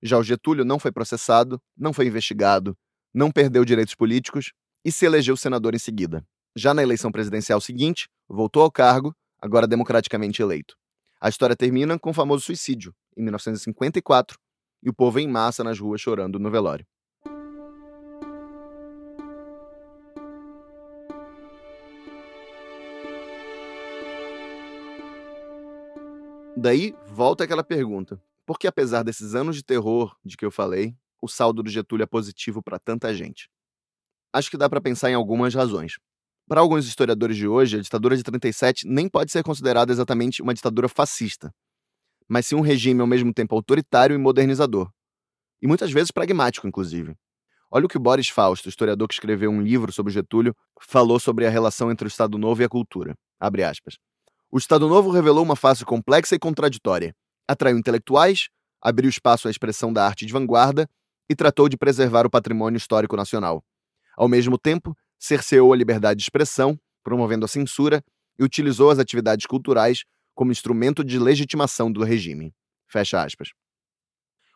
Já 0.01 0.17
o 0.17 0.23
Getúlio 0.23 0.65
não 0.65 0.79
foi 0.79 0.91
processado, 0.91 1.61
não 1.77 1.93
foi 1.93 2.07
investigado, 2.07 2.77
não 3.13 3.31
perdeu 3.31 3.65
direitos 3.65 3.95
políticos 3.95 4.51
e 4.83 4.91
se 4.91 5.05
elegeu 5.05 5.35
senador 5.35 5.75
em 5.75 5.79
seguida. 5.79 6.25
Já 6.55 6.73
na 6.73 6.81
eleição 6.81 7.11
presidencial 7.11 7.61
seguinte, 7.61 8.07
voltou 8.27 8.63
ao 8.63 8.71
cargo, 8.71 9.15
agora 9.41 9.67
democraticamente 9.67 10.41
eleito. 10.41 10.75
A 11.21 11.29
história 11.29 11.55
termina 11.55 11.99
com 11.99 12.11
o 12.11 12.13
famoso 12.13 12.45
suicídio, 12.45 12.93
em 13.15 13.23
1954, 13.23 14.37
e 14.81 14.89
o 14.89 14.93
povo 14.93 15.19
em 15.19 15.27
massa 15.27 15.63
nas 15.63 15.79
ruas 15.79 15.99
chorando 15.99 16.39
no 16.39 16.49
velório. 16.49 16.85
Daí 26.61 26.93
volta 27.07 27.45
aquela 27.45 27.63
pergunta: 27.63 28.21
por 28.45 28.59
que, 28.59 28.67
apesar 28.67 29.01
desses 29.01 29.33
anos 29.33 29.55
de 29.55 29.63
terror 29.63 30.13
de 30.25 30.35
que 30.35 30.45
eu 30.45 30.51
falei, 30.51 30.93
o 31.21 31.27
saldo 31.27 31.63
do 31.63 31.69
Getúlio 31.69 32.03
é 32.03 32.05
positivo 32.05 32.61
para 32.61 32.77
tanta 32.77 33.13
gente? 33.15 33.49
Acho 34.33 34.51
que 34.51 34.57
dá 34.57 34.69
para 34.69 34.81
pensar 34.81 35.09
em 35.09 35.13
algumas 35.13 35.55
razões. 35.55 35.93
Para 36.49 36.59
alguns 36.59 36.85
historiadores 36.85 37.37
de 37.37 37.47
hoje, 37.47 37.77
a 37.77 37.81
ditadura 37.81 38.17
de 38.17 38.23
37 38.23 38.85
nem 38.85 39.07
pode 39.07 39.31
ser 39.31 39.41
considerada 39.41 39.93
exatamente 39.93 40.41
uma 40.41 40.53
ditadura 40.53 40.89
fascista, 40.89 41.49
mas 42.27 42.45
sim 42.45 42.55
um 42.55 42.61
regime 42.61 42.99
ao 42.99 43.07
mesmo 43.07 43.33
tempo 43.33 43.55
autoritário 43.55 44.13
e 44.13 44.17
modernizador. 44.17 44.91
E 45.61 45.67
muitas 45.67 45.93
vezes 45.93 46.11
pragmático, 46.11 46.67
inclusive. 46.67 47.15
Olha 47.71 47.85
o 47.85 47.89
que 47.89 47.97
Boris 47.97 48.27
Fausto, 48.27 48.67
historiador 48.67 49.07
que 49.07 49.13
escreveu 49.13 49.49
um 49.49 49.61
livro 49.61 49.93
sobre 49.93 50.11
Getúlio, 50.11 50.53
falou 50.81 51.21
sobre 51.21 51.47
a 51.47 51.49
relação 51.49 51.89
entre 51.89 52.05
o 52.05 52.09
Estado 52.09 52.37
Novo 52.37 52.61
e 52.61 52.65
a 52.65 52.69
cultura. 52.69 53.15
Abre 53.39 53.63
aspas. 53.63 53.97
O 54.51 54.57
Estado 54.57 54.87
Novo 54.87 55.11
revelou 55.11 55.43
uma 55.43 55.55
face 55.55 55.85
complexa 55.85 56.33
e 56.33 56.39
contraditória. 56.39 57.15
Atraiu 57.47 57.77
intelectuais, 57.77 58.49
abriu 58.81 59.07
espaço 59.07 59.47
à 59.47 59.51
expressão 59.51 59.93
da 59.93 60.03
arte 60.03 60.25
de 60.25 60.33
vanguarda 60.33 60.89
e 61.29 61.35
tratou 61.35 61.69
de 61.69 61.77
preservar 61.77 62.25
o 62.25 62.31
patrimônio 62.31 62.77
histórico 62.77 63.15
nacional. 63.15 63.63
Ao 64.17 64.27
mesmo 64.27 64.57
tempo, 64.57 64.97
cerceou 65.19 65.71
a 65.71 65.75
liberdade 65.75 66.17
de 66.17 66.23
expressão, 66.23 66.79
promovendo 67.03 67.45
a 67.45 67.47
censura, 67.47 68.03
e 68.39 68.43
utilizou 68.43 68.89
as 68.89 68.97
atividades 68.97 69.45
culturais 69.45 70.03
como 70.33 70.51
instrumento 70.51 71.03
de 71.03 71.19
legitimação 71.19 71.91
do 71.91 72.03
regime. 72.03 72.51
Fecha 72.87 73.21
aspas. 73.21 73.49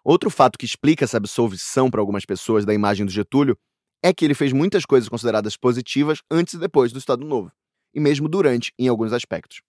Outro 0.04 0.32
fato 0.32 0.58
que 0.58 0.66
explica 0.66 1.06
essa 1.06 1.18
absolvição 1.18 1.92
para 1.92 2.02
algumas 2.02 2.26
pessoas 2.26 2.66
da 2.66 2.74
imagem 2.74 3.06
do 3.06 3.12
Getúlio 3.12 3.56
é 4.02 4.12
que 4.12 4.26
ele 4.26 4.34
fez 4.34 4.52
muitas 4.54 4.86
coisas 4.86 5.08
consideradas 5.08 5.56
positivas 5.56 6.20
antes 6.32 6.56
e 6.56 6.58
depois 6.58 6.92
do 6.92 6.98
Estado 6.98 7.24
Novo, 7.24 7.52
e 7.94 8.00
mesmo 8.00 8.28
durante, 8.28 8.74
em 8.80 8.88
alguns 8.88 9.14
aspectos. 9.14 9.62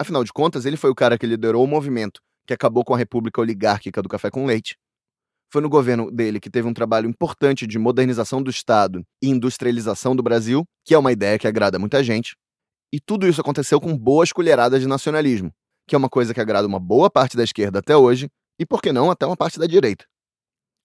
Afinal 0.00 0.22
de 0.22 0.32
contas, 0.32 0.64
ele 0.64 0.76
foi 0.76 0.90
o 0.90 0.94
cara 0.94 1.18
que 1.18 1.26
liderou 1.26 1.64
o 1.64 1.66
movimento 1.66 2.20
que 2.48 2.54
acabou 2.54 2.82
com 2.82 2.94
a 2.94 2.98
República 2.98 3.42
Oligárquica 3.42 4.00
do 4.00 4.08
Café 4.08 4.30
com 4.30 4.46
Leite. 4.46 4.74
Foi 5.52 5.60
no 5.60 5.68
governo 5.68 6.10
dele 6.10 6.40
que 6.40 6.48
teve 6.48 6.66
um 6.66 6.72
trabalho 6.72 7.08
importante 7.08 7.66
de 7.66 7.78
modernização 7.78 8.42
do 8.42 8.50
Estado 8.50 9.04
e 9.22 9.28
industrialização 9.28 10.16
do 10.16 10.22
Brasil, 10.22 10.64
que 10.84 10.94
é 10.94 10.98
uma 10.98 11.12
ideia 11.12 11.38
que 11.38 11.46
agrada 11.46 11.78
muita 11.78 12.02
gente. 12.02 12.34
E 12.90 12.98
tudo 12.98 13.28
isso 13.28 13.40
aconteceu 13.40 13.78
com 13.78 13.96
boas 13.96 14.32
colheradas 14.32 14.80
de 14.80 14.88
nacionalismo, 14.88 15.52
que 15.86 15.94
é 15.94 15.98
uma 15.98 16.08
coisa 16.08 16.32
que 16.32 16.40
agrada 16.40 16.66
uma 16.66 16.80
boa 16.80 17.10
parte 17.10 17.36
da 17.36 17.44
esquerda 17.44 17.80
até 17.80 17.94
hoje, 17.94 18.28
e 18.58 18.64
por 18.64 18.80
que 18.80 18.92
não 18.92 19.10
até 19.10 19.26
uma 19.26 19.36
parte 19.36 19.58
da 19.58 19.66
direita. 19.66 20.06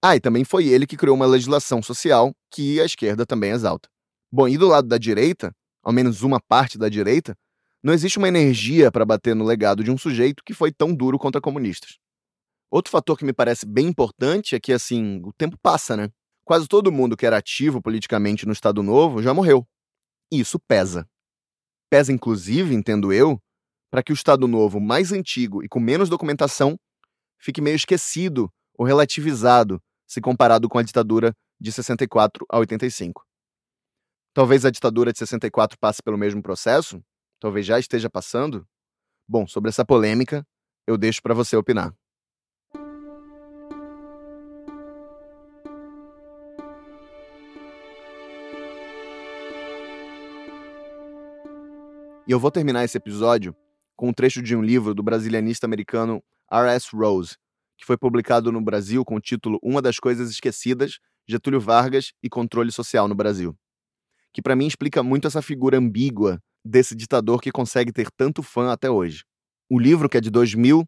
Ah, 0.03 0.17
e 0.17 0.19
também 0.19 0.43
foi 0.43 0.67
ele 0.67 0.85
que 0.85 0.97
criou 0.97 1.15
uma 1.15 1.25
legislação 1.25 1.81
social 1.81 2.33
que 2.51 2.79
a 2.81 2.85
esquerda 2.85 3.25
também 3.25 3.51
exalta. 3.51 3.87
Bom, 4.29 4.49
e 4.49 4.57
do 4.57 4.67
lado 4.67 4.87
da 4.87 4.97
direita, 4.97 5.53
ao 5.81 5.93
menos 5.93 6.23
uma 6.23 6.41
parte 6.41 6.77
da 6.77 6.89
direita, 6.89 7.33
não 7.83 7.93
existe 7.93 8.17
uma 8.17 8.29
energia 8.29 8.89
para 8.89 9.05
bater 9.05 9.35
no 9.35 9.43
legado 9.43 9.83
de 9.83 9.91
um 9.91 9.97
sujeito 9.97 10.41
que 10.43 10.53
foi 10.53 10.71
tão 10.71 10.95
duro 10.95 11.19
contra 11.19 11.41
comunistas. 11.41 11.97
Outro 12.71 12.89
fator 12.89 13.17
que 13.17 13.25
me 13.25 13.33
parece 13.33 13.65
bem 13.65 13.87
importante 13.87 14.55
é 14.55 14.59
que, 14.59 14.71
assim, 14.71 15.21
o 15.23 15.33
tempo 15.33 15.57
passa, 15.61 15.97
né? 15.97 16.09
Quase 16.45 16.67
todo 16.67 16.91
mundo 16.91 17.17
que 17.17 17.25
era 17.25 17.37
ativo 17.37 17.81
politicamente 17.81 18.45
no 18.45 18.53
Estado 18.53 18.81
Novo 18.81 19.21
já 19.21 19.33
morreu. 19.33 19.67
E 20.31 20.39
isso 20.39 20.57
pesa. 20.59 21.05
Pesa, 21.89 22.11
inclusive, 22.11 22.73
entendo 22.73 23.13
eu, 23.13 23.39
para 23.91 24.01
que 24.01 24.11
o 24.11 24.15
Estado 24.15 24.47
Novo 24.47 24.79
mais 24.79 25.11
antigo 25.11 25.63
e 25.63 25.67
com 25.67 25.79
menos 25.79 26.09
documentação 26.09 26.79
fique 27.37 27.61
meio 27.61 27.75
esquecido 27.75 28.49
ou 28.75 28.85
relativizado 28.85 29.79
se 30.07 30.19
comparado 30.19 30.67
com 30.67 30.79
a 30.79 30.83
ditadura 30.83 31.33
de 31.59 31.71
64 31.71 32.45
a 32.49 32.57
85. 32.57 33.23
Talvez 34.33 34.65
a 34.65 34.71
ditadura 34.71 35.13
de 35.13 35.19
64 35.19 35.77
passe 35.77 36.01
pelo 36.01 36.17
mesmo 36.17 36.41
processo, 36.41 37.03
talvez 37.43 37.65
já 37.65 37.77
esteja 37.77 38.09
passando? 38.09 38.65
Bom, 39.27 39.45
sobre 39.45 39.67
essa 39.67 39.83
polêmica, 39.83 40.47
eu 40.87 40.97
deixo 40.97 41.21
para 41.21 41.33
você 41.33 41.57
opinar. 41.57 41.93
E 52.25 52.31
eu 52.31 52.39
vou 52.39 52.49
terminar 52.49 52.85
esse 52.85 52.95
episódio 52.95 53.53
com 53.93 54.07
um 54.07 54.13
trecho 54.13 54.41
de 54.41 54.55
um 54.55 54.61
livro 54.61 54.95
do 54.95 55.03
brasilianista 55.03 55.65
americano 55.65 56.23
R.S. 56.49 56.95
Rose, 56.95 57.35
que 57.77 57.85
foi 57.85 57.97
publicado 57.97 58.53
no 58.53 58.61
Brasil 58.61 59.03
com 59.03 59.15
o 59.15 59.19
título 59.19 59.59
Uma 59.61 59.81
das 59.81 59.99
Coisas 59.99 60.29
Esquecidas, 60.29 60.97
Getúlio 61.27 61.59
Vargas 61.59 62.13
e 62.23 62.29
Controle 62.29 62.71
Social 62.71 63.09
no 63.09 63.15
Brasil. 63.15 63.53
Que 64.31 64.41
para 64.41 64.55
mim 64.55 64.65
explica 64.65 65.03
muito 65.03 65.27
essa 65.27 65.41
figura 65.41 65.77
ambígua 65.77 66.41
desse 66.63 66.95
ditador 66.95 67.41
que 67.41 67.51
consegue 67.51 67.91
ter 67.91 68.09
tanto 68.11 68.41
fã 68.41 68.71
até 68.71 68.89
hoje. 68.89 69.23
O 69.69 69.79
livro, 69.79 70.07
que 70.07 70.17
é 70.17 70.21
de 70.21 70.29
2000, 70.29 70.85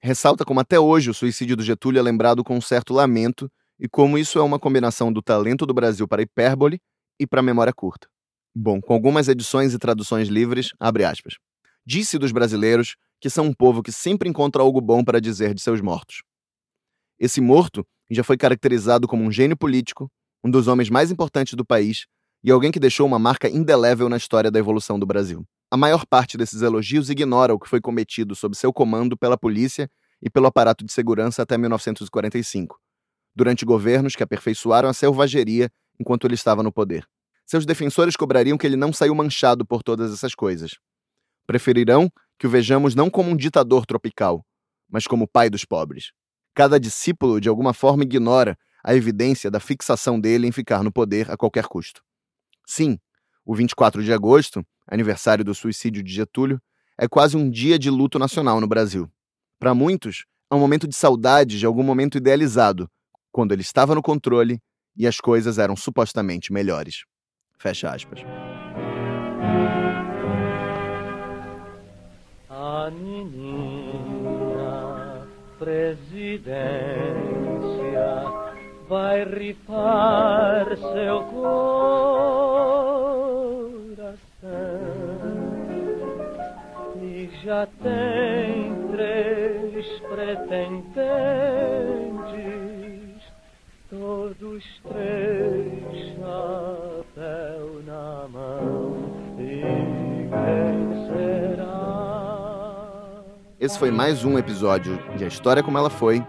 ressalta 0.00 0.44
como 0.44 0.60
até 0.60 0.78
hoje 0.78 1.10
o 1.10 1.14
suicídio 1.14 1.56
do 1.56 1.62
Getúlio 1.62 1.98
é 1.98 2.02
lembrado 2.02 2.44
com 2.44 2.56
um 2.56 2.60
certo 2.60 2.92
lamento 2.92 3.50
e 3.78 3.88
como 3.88 4.18
isso 4.18 4.38
é 4.38 4.42
uma 4.42 4.58
combinação 4.58 5.12
do 5.12 5.22
talento 5.22 5.66
do 5.66 5.74
Brasil 5.74 6.06
para 6.06 6.22
hipérbole 6.22 6.80
e 7.18 7.26
para 7.26 7.42
memória 7.42 7.72
curta. 7.72 8.08
Bom, 8.54 8.80
com 8.80 8.92
algumas 8.92 9.28
edições 9.28 9.74
e 9.74 9.78
traduções 9.78 10.28
livres, 10.28 10.70
abre 10.78 11.04
aspas. 11.04 11.34
Disse 11.84 12.18
dos 12.18 12.32
brasileiros 12.32 12.96
que 13.20 13.30
são 13.30 13.46
um 13.46 13.54
povo 13.54 13.82
que 13.82 13.90
sempre 13.90 14.28
encontra 14.28 14.62
algo 14.62 14.80
bom 14.80 15.02
para 15.02 15.20
dizer 15.20 15.54
de 15.54 15.62
seus 15.62 15.80
mortos. 15.80 16.22
Esse 17.18 17.40
morto 17.40 17.86
já 18.10 18.22
foi 18.22 18.36
caracterizado 18.36 19.08
como 19.08 19.24
um 19.24 19.32
gênio 19.32 19.56
político, 19.56 20.10
um 20.44 20.50
dos 20.50 20.68
homens 20.68 20.90
mais 20.90 21.10
importantes 21.10 21.54
do 21.54 21.64
país 21.64 22.06
e 22.44 22.50
alguém 22.50 22.70
que 22.70 22.78
deixou 22.78 23.06
uma 23.06 23.18
marca 23.18 23.48
indelével 23.48 24.06
na 24.10 24.18
história 24.18 24.50
da 24.50 24.58
evolução 24.58 24.98
do 24.98 25.06
Brasil. 25.06 25.46
A 25.70 25.78
maior 25.78 26.04
parte 26.04 26.36
desses 26.36 26.60
elogios 26.60 27.08
ignora 27.08 27.54
o 27.54 27.58
que 27.58 27.66
foi 27.68 27.80
cometido 27.80 28.34
sob 28.34 28.54
seu 28.54 28.70
comando 28.70 29.16
pela 29.16 29.38
polícia 29.38 29.90
e 30.20 30.28
pelo 30.28 30.46
aparato 30.46 30.84
de 30.84 30.92
segurança 30.92 31.42
até 31.42 31.56
1945, 31.56 32.78
durante 33.34 33.64
governos 33.64 34.14
que 34.14 34.22
aperfeiçoaram 34.22 34.90
a 34.90 34.92
selvageria 34.92 35.70
enquanto 35.98 36.26
ele 36.26 36.34
estava 36.34 36.62
no 36.62 36.70
poder. 36.70 37.06
Seus 37.46 37.64
defensores 37.64 38.14
cobrariam 38.14 38.58
que 38.58 38.66
ele 38.66 38.76
não 38.76 38.92
saiu 38.92 39.14
manchado 39.14 39.64
por 39.64 39.82
todas 39.82 40.12
essas 40.12 40.34
coisas. 40.34 40.76
Preferirão 41.46 42.10
que 42.38 42.46
o 42.46 42.50
vejamos 42.50 42.94
não 42.94 43.08
como 43.08 43.30
um 43.30 43.36
ditador 43.36 43.86
tropical, 43.86 44.44
mas 44.88 45.06
como 45.06 45.26
pai 45.26 45.48
dos 45.48 45.64
pobres. 45.64 46.12
Cada 46.54 46.78
discípulo, 46.78 47.40
de 47.40 47.48
alguma 47.48 47.72
forma, 47.72 48.02
ignora 48.02 48.56
a 48.84 48.94
evidência 48.94 49.50
da 49.50 49.60
fixação 49.60 50.20
dele 50.20 50.46
em 50.46 50.52
ficar 50.52 50.82
no 50.82 50.92
poder 50.92 51.30
a 51.30 51.36
qualquer 51.38 51.66
custo. 51.66 52.02
Sim, 52.66 52.98
o 53.44 53.54
24 53.54 54.02
de 54.02 54.12
agosto, 54.12 54.64
aniversário 54.86 55.44
do 55.44 55.54
suicídio 55.54 56.02
de 56.02 56.12
Getúlio, 56.12 56.60
é 56.98 57.06
quase 57.06 57.36
um 57.36 57.50
dia 57.50 57.78
de 57.78 57.90
luto 57.90 58.18
nacional 58.18 58.60
no 58.60 58.66
Brasil. 58.66 59.10
Para 59.58 59.74
muitos, 59.74 60.24
é 60.50 60.54
um 60.54 60.60
momento 60.60 60.86
de 60.88 60.94
saudade 60.94 61.58
de 61.58 61.66
algum 61.66 61.82
momento 61.82 62.16
idealizado, 62.16 62.90
quando 63.32 63.52
ele 63.52 63.62
estava 63.62 63.94
no 63.94 64.02
controle 64.02 64.60
e 64.96 65.06
as 65.06 65.18
coisas 65.18 65.58
eram 65.58 65.76
supostamente 65.76 66.52
melhores. 66.52 67.04
Fecha 67.58 67.90
aspas. 67.90 68.20
A 72.48 72.90
menina 72.90 74.04
presidência 75.58 77.43
vai 78.88 79.24
rifar 79.24 80.76
seu 80.76 81.22
coração 81.24 81.64
e 87.02 87.30
já 87.44 87.66
tem 87.82 88.74
três 88.92 89.86
pretendentes, 90.00 90.92
todos 93.90 94.64
três 94.88 96.14
chapéu 97.14 97.82
na 97.86 98.28
mão. 98.28 98.96
E 99.38 99.60
quem 100.30 101.06
será? 101.06 101.74
Esse 103.60 103.78
foi 103.78 103.90
mais 103.90 104.24
um 104.24 104.38
episódio 104.38 104.98
de 105.16 105.24
A 105.24 105.28
História 105.28 105.62
Como 105.62 105.78
Ela 105.78 105.90
Foi. 105.90 106.24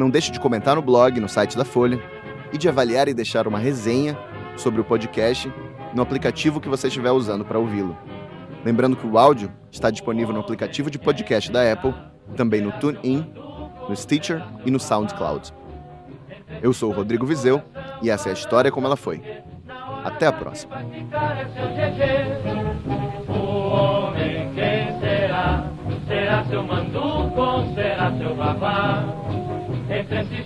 Não 0.00 0.08
deixe 0.08 0.32
de 0.32 0.40
comentar 0.40 0.76
no 0.76 0.80
blog, 0.80 1.20
no 1.20 1.28
site 1.28 1.58
da 1.58 1.64
Folha, 1.64 2.02
e 2.50 2.56
de 2.56 2.70
avaliar 2.70 3.06
e 3.06 3.12
deixar 3.12 3.46
uma 3.46 3.58
resenha 3.58 4.16
sobre 4.56 4.80
o 4.80 4.84
podcast 4.84 5.52
no 5.94 6.00
aplicativo 6.00 6.58
que 6.58 6.70
você 6.70 6.88
estiver 6.88 7.10
usando 7.10 7.44
para 7.44 7.58
ouvi-lo. 7.58 7.94
Lembrando 8.64 8.96
que 8.96 9.06
o 9.06 9.18
áudio 9.18 9.52
está 9.70 9.90
disponível 9.90 10.32
no 10.32 10.40
aplicativo 10.40 10.90
de 10.90 10.98
podcast 10.98 11.52
da 11.52 11.70
Apple, 11.70 11.92
também 12.34 12.62
no 12.62 12.72
TuneIn, 12.72 13.30
no 13.86 13.94
Stitcher 13.94 14.42
e 14.64 14.70
no 14.70 14.80
SoundCloud. 14.80 15.52
Eu 16.62 16.72
sou 16.72 16.90
o 16.90 16.94
Rodrigo 16.94 17.26
Vizeu 17.26 17.62
e 18.00 18.08
essa 18.08 18.30
é 18.30 18.30
a 18.30 18.34
história 18.34 18.72
como 18.72 18.86
ela 18.86 18.96
foi. 18.96 19.22
Até 20.02 20.28
a 20.28 20.32
próxima. 20.32 20.78
Será? 26.08 26.44
Seu 26.48 26.64
será 27.74 28.12
seu 28.18 28.34
babá? 28.34 28.89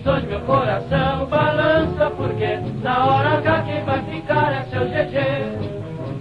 Dois 0.05 0.23
meu 0.25 0.41
coração 0.41 1.27
balança 1.31 2.11
porque 2.15 2.59
na 2.83 3.07
hora 3.07 3.39
H 3.39 3.63
quem 3.63 3.83
vai 3.85 4.03
ficar 4.03 4.53
é 4.53 4.63
seu 4.65 4.85
GG. 4.85 5.75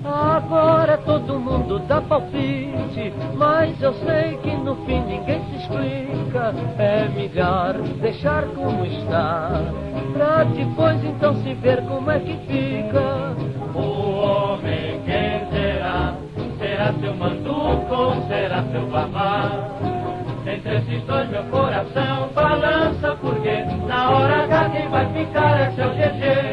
Agora 0.06 0.98
todo 1.00 1.38
mundo 1.38 1.80
dá 1.80 2.00
palpite, 2.02 3.14
mas 3.36 3.82
eu 3.82 3.94
sei 3.94 4.38
que 4.38 4.56
no 4.56 4.76
fim 4.86 5.02
ninguém 5.02 5.44
se 5.50 5.56
explica. 5.58 6.54
É 6.78 7.10
melhor 7.10 7.74
deixar 8.02 8.44
como 8.56 8.86
está, 8.86 9.52
pra 10.14 10.46
depois 10.46 11.04
então 11.04 11.36
se 11.44 11.54
ver 11.56 11.82
como 11.84 12.10
é 12.10 12.20
que 12.20 12.38
fica. 12.48 13.36
O 13.76 13.80
homem 13.80 15.02
quem 15.06 15.46
será? 15.52 16.16
Será 16.58 16.94
seu 16.94 17.14
manduco, 17.16 18.28
será 18.30 18.64
seu 18.72 18.88
babá? 18.88 19.52
Entre 20.46 20.76
esses 20.76 21.02
dois 21.04 21.30
meu 21.30 21.44
coração 21.46 22.30
balança 22.36 23.16
porque 24.04 24.10
na 24.10 24.10
hora 24.18 24.44
H 24.44 24.70
quem 24.70 26.53